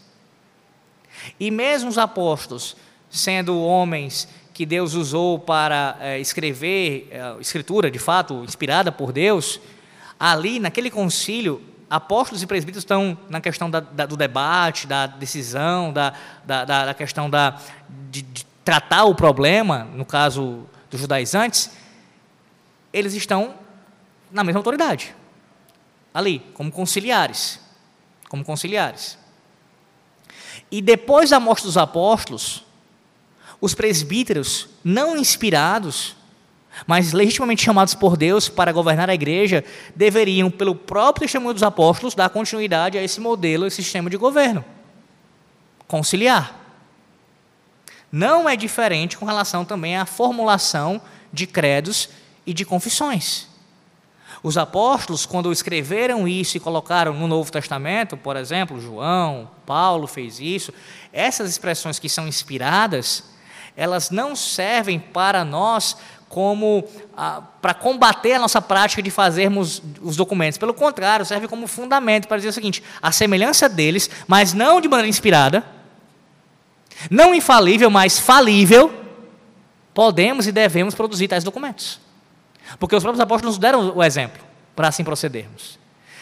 [1.39, 2.75] E mesmo os apóstolos,
[3.11, 9.61] sendo homens que Deus usou para é, escrever, é, escritura de fato, inspirada por Deus,
[10.19, 15.93] ali naquele concílio, apóstolos e presbíteros estão na questão da, da, do debate, da decisão,
[15.93, 16.15] da,
[16.47, 17.61] da questão da,
[18.11, 21.71] de, de tratar o problema, no caso dos judaizantes,
[22.91, 23.55] eles estão
[24.31, 25.15] na mesma autoridade,
[26.15, 27.61] ali, como conciliares,
[28.33, 29.19] como conciliares.
[30.71, 32.65] E depois da morte dos apóstolos,
[33.61, 36.17] os presbíteros, não inspirados,
[36.87, 39.63] mas legitimamente chamados por Deus para governar a igreja,
[39.95, 44.65] deveriam, pelo próprio testemunho dos apóstolos, dar continuidade a esse modelo, esse sistema de governo.
[45.87, 46.59] Conciliar.
[48.11, 52.09] Não é diferente com relação também à formulação de credos
[52.47, 53.52] e de confissões.
[54.43, 60.41] Os apóstolos, quando escreveram isso e colocaram no Novo Testamento, por exemplo, João, Paulo fez
[60.41, 60.73] isso,
[61.13, 63.23] essas expressões que são inspiradas,
[63.77, 65.97] elas não servem para nós
[66.29, 66.83] como
[67.17, 70.59] ah, para combater a nossa prática de fazermos os documentos.
[70.59, 74.89] Pelo contrário, serve como fundamento para dizer o seguinte: a semelhança deles, mas não de
[74.89, 75.65] maneira inspirada,
[77.09, 78.93] não infalível, mas falível,
[79.95, 82.02] podemos e devemos produzir tais documentos.
[82.79, 84.43] Porque os próprios apóstolos nos deram o exemplo
[84.75, 85.79] para assim procedermos.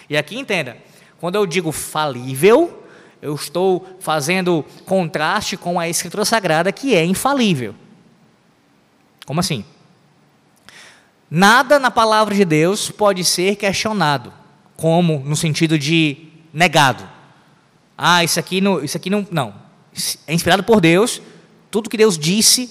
[0.09, 0.77] E aqui entenda,
[1.21, 2.85] quando eu digo falível,
[3.23, 7.75] eu estou fazendo contraste com a Escritura Sagrada que é infalível.
[9.27, 9.65] Como assim?
[11.31, 14.33] Nada na palavra de Deus pode ser questionado,
[14.77, 17.09] como no sentido de negado.
[17.97, 19.55] Ah, isso aqui não, isso aqui não, não.
[20.27, 21.21] É inspirado por Deus.
[21.71, 22.71] Tudo que Deus disse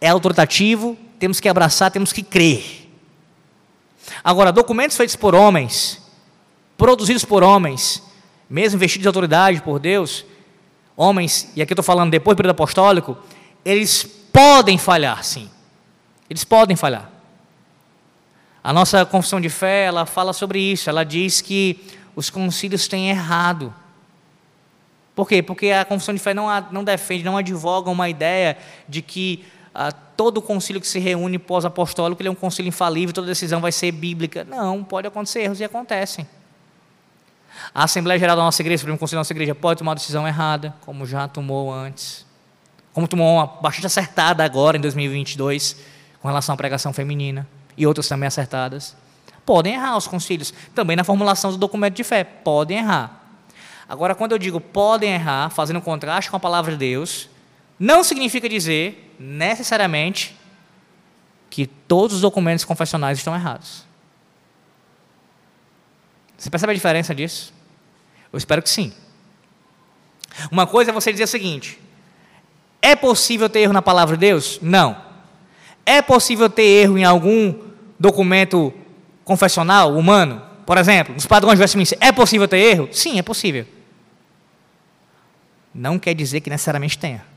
[0.00, 0.98] é autoritativo.
[1.18, 2.81] Temos que abraçar, temos que crer.
[4.22, 6.00] Agora, documentos feitos por homens,
[6.76, 8.02] produzidos por homens,
[8.48, 10.24] mesmo vestidos de autoridade por Deus,
[10.96, 13.16] homens, e aqui estou falando depois do período apostólico,
[13.64, 15.48] eles podem falhar, sim.
[16.28, 17.10] Eles podem falhar.
[18.64, 20.88] A nossa confissão de fé, ela fala sobre isso.
[20.88, 21.80] Ela diz que
[22.14, 23.74] os concílios têm errado.
[25.14, 25.42] Por quê?
[25.42, 28.56] Porque a confissão de fé não, não defende, não advoga uma ideia
[28.88, 33.26] de que ah, todo concílio que se reúne pós-apostólico ele é um concílio infalível, toda
[33.26, 34.44] decisão vai ser bíblica.
[34.44, 36.24] Não, pode acontecer erros e acontecem.
[37.74, 39.94] A Assembleia Geral da nossa igreja, o Supremo Conselho da nossa igreja, pode tomar uma
[39.96, 42.24] decisão errada, como já tomou antes.
[42.92, 45.76] Como tomou uma bastante acertada agora, em 2022,
[46.20, 47.44] com relação à pregação feminina
[47.76, 48.94] e outras também acertadas.
[49.44, 53.24] Podem errar os concílios, também na formulação do documento de fé, podem errar.
[53.88, 57.28] Agora, quando eu digo podem errar, fazendo contraste com a palavra de Deus,
[57.82, 60.36] não significa dizer, necessariamente,
[61.48, 63.84] que todos os documentos confessionais estão errados.
[66.36, 67.54] Você percebe a diferença disso?
[68.32, 68.92] Eu espero que sim.
[70.50, 71.78] Uma coisa é você dizer o seguinte:
[72.80, 74.58] é possível ter erro na palavra de Deus?
[74.60, 74.96] Não.
[75.86, 77.54] É possível ter erro em algum
[77.98, 78.72] documento
[79.24, 80.42] confessional humano?
[80.66, 82.88] Por exemplo, nos padrões de Westminster, é possível ter erro?
[82.92, 83.66] Sim, é possível.
[85.74, 87.31] Não quer dizer que necessariamente tenha.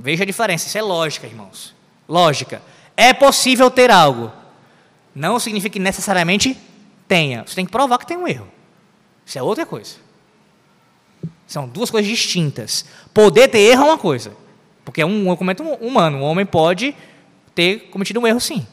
[0.00, 1.74] Veja a diferença, isso é lógica, irmãos.
[2.08, 2.62] Lógica.
[2.96, 4.32] É possível ter algo.
[5.14, 6.56] Não significa que necessariamente
[7.06, 7.44] tenha.
[7.46, 8.48] Você tem que provar que tem um erro.
[9.26, 9.96] Isso é outra coisa.
[11.46, 12.86] São duas coisas distintas.
[13.12, 14.32] Poder ter erro é uma coisa.
[14.84, 16.18] Porque é um documento humano.
[16.18, 16.96] Um homem pode
[17.54, 18.66] ter cometido um erro, sim.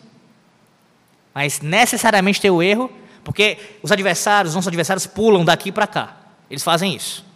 [1.33, 2.89] Mas necessariamente ter o erro,
[3.23, 6.17] porque os adversários, os nossos adversários, pulam daqui para cá.
[6.49, 7.26] Eles fazem isso.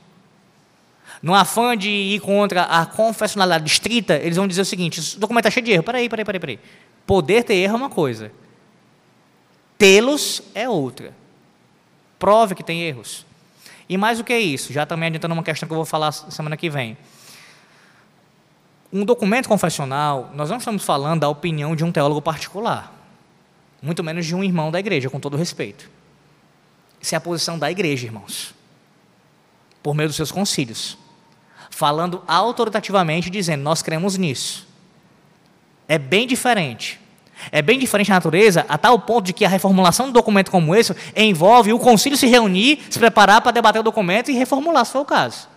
[1.21, 5.45] No afã de ir contra a confessionalidade estrita, eles vão dizer o seguinte: o documento
[5.45, 5.83] está cheio de erro.
[5.83, 6.59] Peraí, peraí, peraí, peraí.
[7.05, 8.31] Poder ter erro é uma coisa,
[9.77, 11.13] tê-los é outra.
[12.17, 13.25] Prove que tem erros.
[13.89, 16.55] E mais do que isso, já também adiantando uma questão que eu vou falar semana
[16.55, 16.97] que vem.
[18.93, 22.93] Um documento confessional, nós não estamos falando da opinião de um teólogo particular,
[23.81, 25.89] muito menos de um irmão da igreja, com todo respeito.
[27.01, 28.53] Isso é a posição da igreja, irmãos,
[29.81, 30.97] por meio dos seus concílios,
[31.71, 34.67] falando autoritativamente, dizendo: Nós cremos nisso.
[35.87, 36.99] É bem diferente.
[37.51, 40.51] É bem diferente a natureza, a tal ponto de que a reformulação de um documento
[40.51, 44.85] como esse envolve o concílio se reunir, se preparar para debater o documento e reformular,
[44.85, 45.49] se for o caso.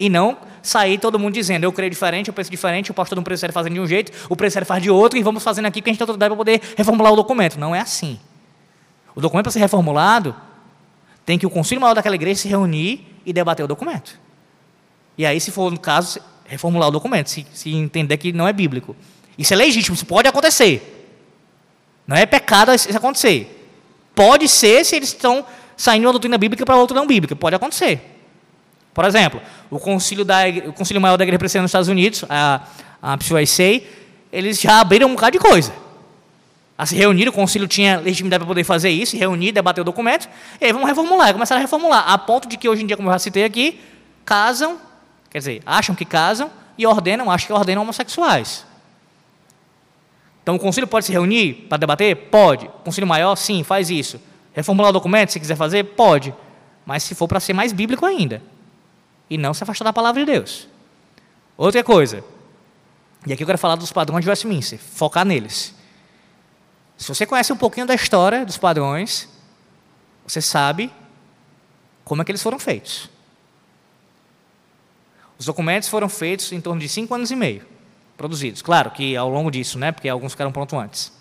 [0.00, 3.22] E não sair todo mundo dizendo, eu creio diferente, eu penso diferente, o pastor do
[3.22, 5.90] presbitério fazendo de um jeito, o presbitério faz de outro, e vamos fazendo aqui porque
[5.90, 7.60] a gente tem autoridade para poder reformular o documento.
[7.60, 8.18] Não é assim.
[9.14, 10.34] O documento para ser reformulado,
[11.26, 14.18] tem que o concílio maior daquela igreja se reunir e debater o documento.
[15.16, 18.52] E aí, se for no caso, reformular o documento, se, se entender que não é
[18.52, 18.96] bíblico.
[19.38, 21.08] Isso é legítimo, isso pode acontecer.
[22.06, 23.58] Não é pecado isso acontecer.
[24.14, 25.44] Pode ser se eles estão
[25.76, 27.34] saindo de uma doutrina bíblica para outra não bíblica.
[27.34, 28.00] Pode acontecer.
[28.92, 29.40] Por exemplo,
[29.70, 32.60] o concílio, da, o concílio maior da Igreja Presbiteriana nos Estados Unidos, a,
[33.00, 33.86] a PCYC,
[34.30, 35.72] eles já abriram um bocado de coisa.
[36.76, 40.28] A se reunir, o concílio tinha legitimidade para poder fazer isso, reunir, debater o documento,
[40.60, 41.32] e aí vamos reformular.
[41.32, 43.80] Começaram a reformular, a ponto de que hoje em dia, como eu já citei aqui,
[44.24, 44.78] casam,
[45.32, 48.66] quer dizer, acham que casam e ordenam, acham que ordenam homossexuais.
[50.42, 52.14] Então o concílio pode se reunir para debater?
[52.14, 52.66] Pode.
[52.66, 54.20] O concílio maior, sim, faz isso.
[54.52, 55.84] Reformular o documento, se quiser fazer?
[55.84, 56.34] Pode.
[56.84, 58.42] Mas se for para ser mais bíblico ainda.
[59.30, 60.68] E não se afastar da palavra de Deus.
[61.56, 62.22] Outra coisa.
[63.26, 65.74] E aqui eu quero falar dos padrões de Westminster, focar neles.
[66.96, 69.28] Se você conhece um pouquinho da história dos padrões,
[70.26, 70.92] você sabe
[72.04, 73.08] como é que eles foram feitos.
[75.42, 77.66] Os documentos foram feitos em torno de cinco anos e meio
[78.16, 78.62] produzidos.
[78.62, 81.12] Claro que ao longo disso, né, porque alguns ficaram prontos antes.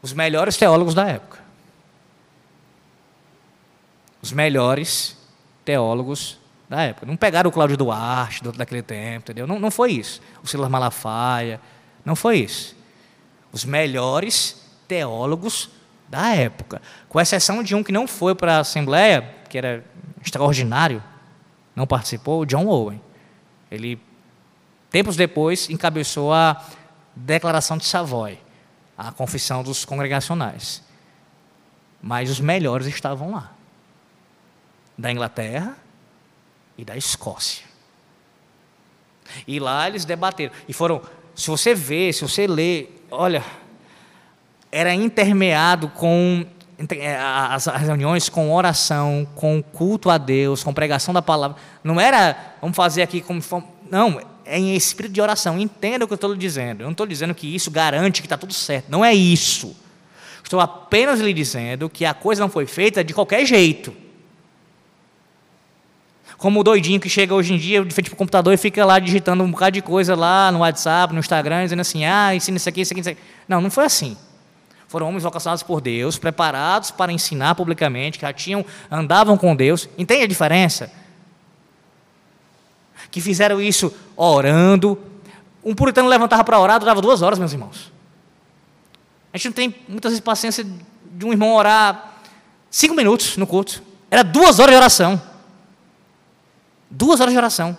[0.00, 1.40] Os melhores teólogos da época.
[4.22, 5.16] Os melhores
[5.64, 7.04] teólogos da época.
[7.04, 9.48] Não pegaram o Cláudio Duarte daquele tempo, entendeu?
[9.48, 10.22] Não, não foi isso.
[10.40, 11.60] O Silas Malafaia,
[12.04, 12.76] não foi isso.
[13.50, 15.68] Os melhores teólogos
[16.08, 16.80] da época.
[17.08, 19.84] Com exceção de um que não foi para a Assembleia, que era
[20.24, 21.02] extraordinário,
[21.74, 23.00] não participou, John Owen.
[23.70, 23.98] Ele
[24.92, 26.62] Tempos depois, encabeçou a
[27.16, 28.38] Declaração de Savoy,
[28.96, 30.82] a confissão dos congregacionais.
[32.00, 33.52] Mas os melhores estavam lá
[34.96, 35.74] da Inglaterra
[36.76, 37.64] e da Escócia.
[39.46, 40.52] E lá eles debateram.
[40.68, 41.00] E foram,
[41.34, 43.42] se você vê, se você lê, olha,
[44.70, 46.46] era intermeado com
[46.90, 51.56] é, as reuniões com oração, com culto a Deus, com pregação da palavra.
[51.84, 53.40] Não era, vamos fazer aqui como.
[53.90, 55.58] Não, é em espírito de oração.
[55.58, 56.80] Entenda o que eu estou dizendo.
[56.82, 58.86] Eu não estou dizendo que isso garante que está tudo certo.
[58.88, 59.76] Não é isso.
[60.42, 63.94] Estou apenas lhe dizendo que a coisa não foi feita de qualquer jeito.
[66.36, 68.84] Como o doidinho que chega hoje em dia de frente para o computador e fica
[68.84, 72.56] lá digitando um bocado de coisa lá no WhatsApp, no Instagram, dizendo assim: ah, ensina
[72.56, 73.20] isso aqui, isso aqui, isso aqui.
[73.46, 74.16] Não, não foi assim.
[74.92, 79.88] Foram homens vocacionados por Deus, preparados para ensinar publicamente, que já tinham, andavam com Deus.
[79.98, 80.92] Entende a diferença?
[83.12, 84.98] que fizeram isso orando.
[85.62, 87.92] Um puritano levantava para orar, durava duas horas, meus irmãos.
[89.32, 92.14] A gente não tem muitas vezes paciência de um irmão orar
[92.70, 93.82] cinco minutos no culto.
[94.10, 95.22] Era duas horas de oração.
[96.90, 97.76] Duas horas de oração.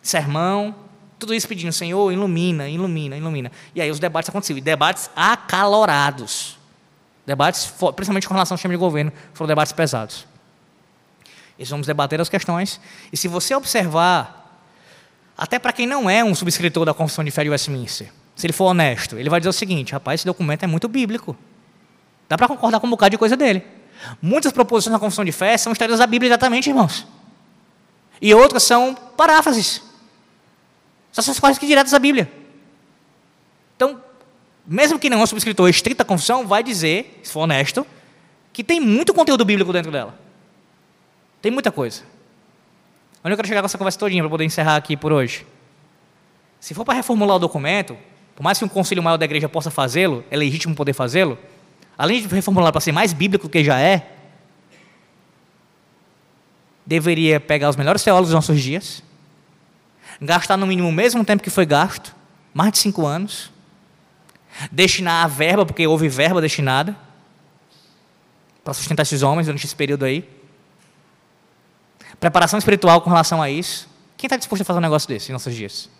[0.00, 0.74] Sermão,
[1.22, 3.52] tudo isso pedindo, Senhor, ilumina, ilumina, ilumina.
[3.74, 6.58] E aí os debates aconteciam, e debates acalorados.
[7.24, 10.26] Debates, principalmente com relação ao sistema de governo, foram debates pesados.
[11.56, 12.80] E vamos debater as questões.
[13.12, 14.60] E se você observar,
[15.38, 18.52] até para quem não é um subscritor da Confissão de Fé de Westminster, se ele
[18.52, 21.36] for honesto, ele vai dizer o seguinte: rapaz, esse documento é muito bíblico.
[22.28, 23.62] Dá para concordar com um bocado de coisa dele.
[24.20, 27.06] Muitas proposições da Confissão de Fé são extraídas da Bíblia exatamente, irmãos.
[28.20, 29.91] E outras são paráfrases.
[31.12, 32.30] São quase que diretas da Bíblia.
[33.76, 34.02] Então,
[34.66, 37.86] mesmo que não é subscritor estrito da confissão, vai dizer, se for honesto,
[38.52, 40.18] que tem muito conteúdo bíblico dentro dela.
[41.42, 42.02] Tem muita coisa.
[43.24, 45.46] Onde eu quero chegar com essa conversa todinha para poder encerrar aqui por hoje?
[46.58, 47.96] Se for para reformular o documento,
[48.34, 51.38] por mais que um conselho maior da igreja possa fazê-lo, é legítimo poder fazê-lo,
[51.98, 54.16] além de reformular para ser mais bíblico do que já é,
[56.86, 59.02] deveria pegar os melhores teólogos dos nossos dias,
[60.22, 62.14] gastar no mínimo o mesmo tempo que foi gasto,
[62.54, 63.50] mais de cinco anos,
[64.70, 66.96] destinar a verba, porque houve verba destinada,
[68.62, 70.28] para sustentar esses homens durante esse período aí,
[72.20, 73.88] preparação espiritual com relação a isso.
[74.16, 75.90] Quem está disposto a fazer um negócio desse em nossos dias?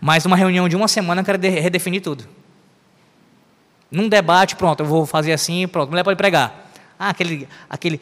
[0.00, 2.26] Mas numa reunião de uma semana eu quero redefinir tudo.
[3.90, 6.70] Num debate, pronto, eu vou fazer assim, pronto, mulher pode pregar.
[6.98, 8.00] Ah, aquele, aquele.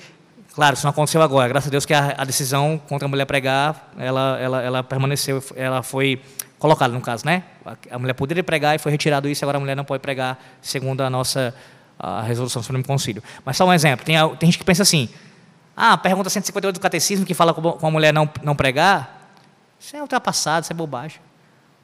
[0.58, 1.46] Claro, isso não aconteceu agora.
[1.46, 5.40] Graças a Deus que a, a decisão contra a mulher pregar, ela, ela, ela permaneceu,
[5.54, 6.20] ela foi
[6.58, 7.44] colocada no caso, né?
[7.88, 11.02] A mulher poderia pregar e foi retirado isso, agora a mulher não pode pregar, segundo
[11.02, 11.54] a nossa
[11.96, 13.22] a resolução do Supremo Conselho.
[13.44, 15.08] Mas só um exemplo: tem, tem gente que pensa assim,
[15.76, 19.30] ah, pergunta 158 do catecismo que fala com a mulher não, não pregar.
[19.78, 21.20] Isso é ultrapassado, isso é bobagem.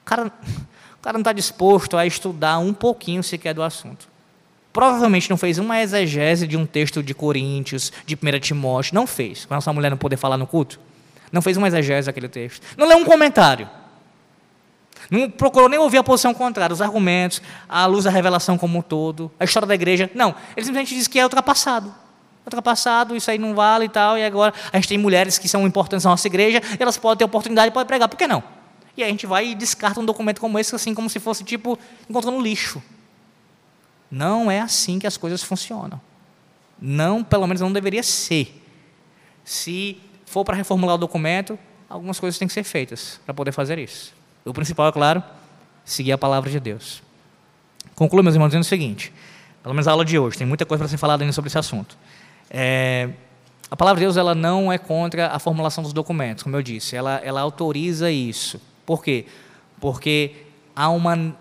[0.03, 0.27] O cara,
[0.99, 4.14] o cara não está disposto a estudar um pouquinho sequer do assunto.
[4.75, 8.93] Provavelmente não fez uma exegese de um texto de Coríntios, de 1 Timóteo.
[8.93, 10.81] Não fez, para a mulher não poder falar no culto.
[11.31, 12.61] Não fez uma exegese daquele texto.
[12.77, 13.71] Não leu um comentário.
[15.09, 18.83] Não procurou nem ouvir a posição contrária, os argumentos, a luz da revelação como um
[18.83, 20.11] todo, a história da igreja.
[20.13, 21.95] Não, ele simplesmente diz que é ultrapassado.
[22.45, 25.65] ultrapassado, isso aí não vale e tal, e agora a gente tem mulheres que são
[25.65, 28.43] importantes na nossa igreja, elas podem ter oportunidade e podem pregar, por que não?
[28.97, 31.45] E aí a gente vai e descarta um documento como esse, assim, como se fosse,
[31.45, 31.79] tipo,
[32.11, 32.83] encontrando lixo.
[34.11, 36.01] Não é assim que as coisas funcionam.
[36.81, 38.63] Não, pelo menos não deveria ser.
[39.45, 43.79] Se for para reformular o documento, algumas coisas têm que ser feitas para poder fazer
[43.79, 44.13] isso.
[44.45, 45.23] O principal, é claro,
[45.85, 47.03] seguir a palavra de Deus.
[47.95, 49.13] Concluo, meus irmãos, dizendo o seguinte:
[49.63, 51.59] pelo menos a aula de hoje, tem muita coisa para ser falada ainda sobre esse
[51.59, 51.97] assunto.
[52.51, 53.11] É,
[53.71, 56.97] a palavra de Deus ela não é contra a formulação dos documentos, como eu disse,
[56.97, 58.61] ela, ela autoriza isso.
[58.85, 59.27] Por quê?
[59.81, 60.33] Porque
[60.75, 61.35] há uma.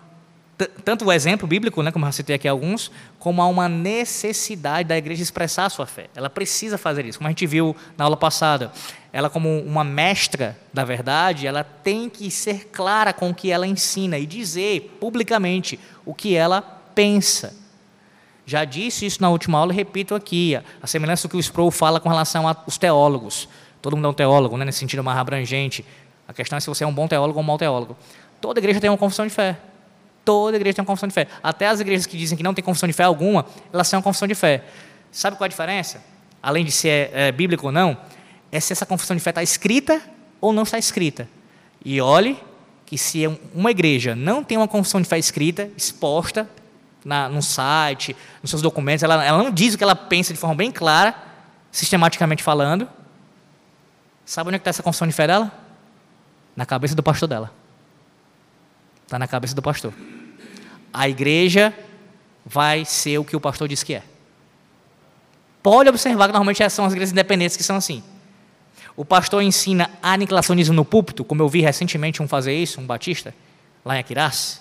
[0.84, 4.96] Tanto o exemplo bíblico, né, como eu citei aqui alguns, como há uma necessidade da
[4.96, 6.06] igreja expressar a sua fé.
[6.14, 7.18] Ela precisa fazer isso.
[7.18, 8.70] Como a gente viu na aula passada,
[9.12, 13.66] ela, como uma mestra da verdade, ela tem que ser clara com o que ela
[13.66, 16.62] ensina e dizer publicamente o que ela
[16.94, 17.54] pensa.
[18.46, 21.70] Já disse isso na última aula e repito aqui, a semelhança do que o Sproul
[21.70, 23.48] fala com relação aos teólogos.
[23.82, 25.84] Todo mundo é um teólogo, né, nesse sentido mais abrangente.
[26.28, 27.96] A questão é se você é um bom teólogo ou um mau teólogo.
[28.40, 29.58] Toda igreja tem uma confissão de fé.
[30.24, 31.28] Toda igreja tem uma confissão de fé.
[31.42, 34.02] Até as igrejas que dizem que não tem confissão de fé alguma, elas têm uma
[34.02, 34.64] confissão de fé.
[35.12, 36.02] Sabe qual é a diferença?
[36.42, 37.96] Além de ser é, bíblico ou não,
[38.50, 40.00] é se essa confissão de fé está escrita
[40.40, 41.28] ou não está escrita.
[41.84, 42.38] E olhe
[42.86, 46.48] que se uma igreja não tem uma confissão de fé escrita, exposta
[47.04, 50.38] na, no site, nos seus documentos, ela, ela não diz o que ela pensa de
[50.38, 51.14] forma bem clara,
[51.70, 52.88] sistematicamente falando.
[54.24, 55.52] Sabe onde é está essa confissão de fé dela?
[56.56, 57.63] Na cabeça do pastor dela.
[59.04, 59.92] Está na cabeça do pastor.
[60.92, 61.72] A igreja
[62.44, 64.02] vai ser o que o pastor diz que é.
[65.62, 68.02] Pode observar que normalmente são as igrejas independentes que são assim.
[68.96, 73.34] O pastor ensina aniquilacionismo no púlpito, como eu vi recentemente um fazer isso, um batista,
[73.84, 74.60] lá em Aquiraz.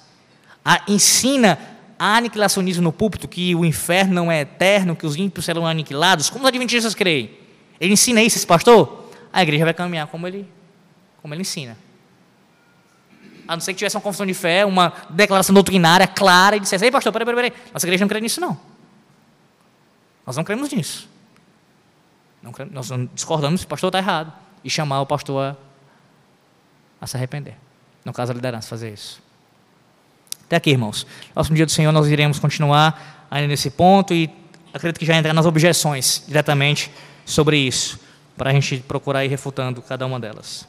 [0.87, 1.59] ensina
[1.99, 6.29] aniquilacionismo no púlpito, que o inferno não é eterno, que os ímpios serão aniquilados.
[6.29, 7.31] Como os adventistas creem?
[7.79, 9.09] Ele ensina isso, esse pastor?
[9.31, 10.47] A igreja vai caminhar como ele,
[11.21, 11.77] como ele ensina.
[13.47, 16.85] A não ser que tivesse uma confissão de fé, uma declaração doutrinária clara e dissesse:
[16.85, 17.71] Ei, pastor, peraí, peraí, peraí.
[17.73, 18.57] Nossa igreja não crê nisso, não.
[20.25, 21.09] Nós não cremos nisso.
[22.41, 24.33] Não cremos, nós discordamos se o pastor está errado.
[24.63, 25.55] E chamar o pastor a,
[27.01, 27.55] a se arrepender.
[28.05, 29.21] No caso, a liderança, fazer isso.
[30.45, 31.05] Até aqui, irmãos.
[31.33, 34.29] Próximo dia do Senhor nós iremos continuar ainda nesse ponto e
[34.73, 36.91] acredito que já entrar nas objeções diretamente
[37.25, 37.99] sobre isso,
[38.37, 40.67] para a gente procurar ir refutando cada uma delas.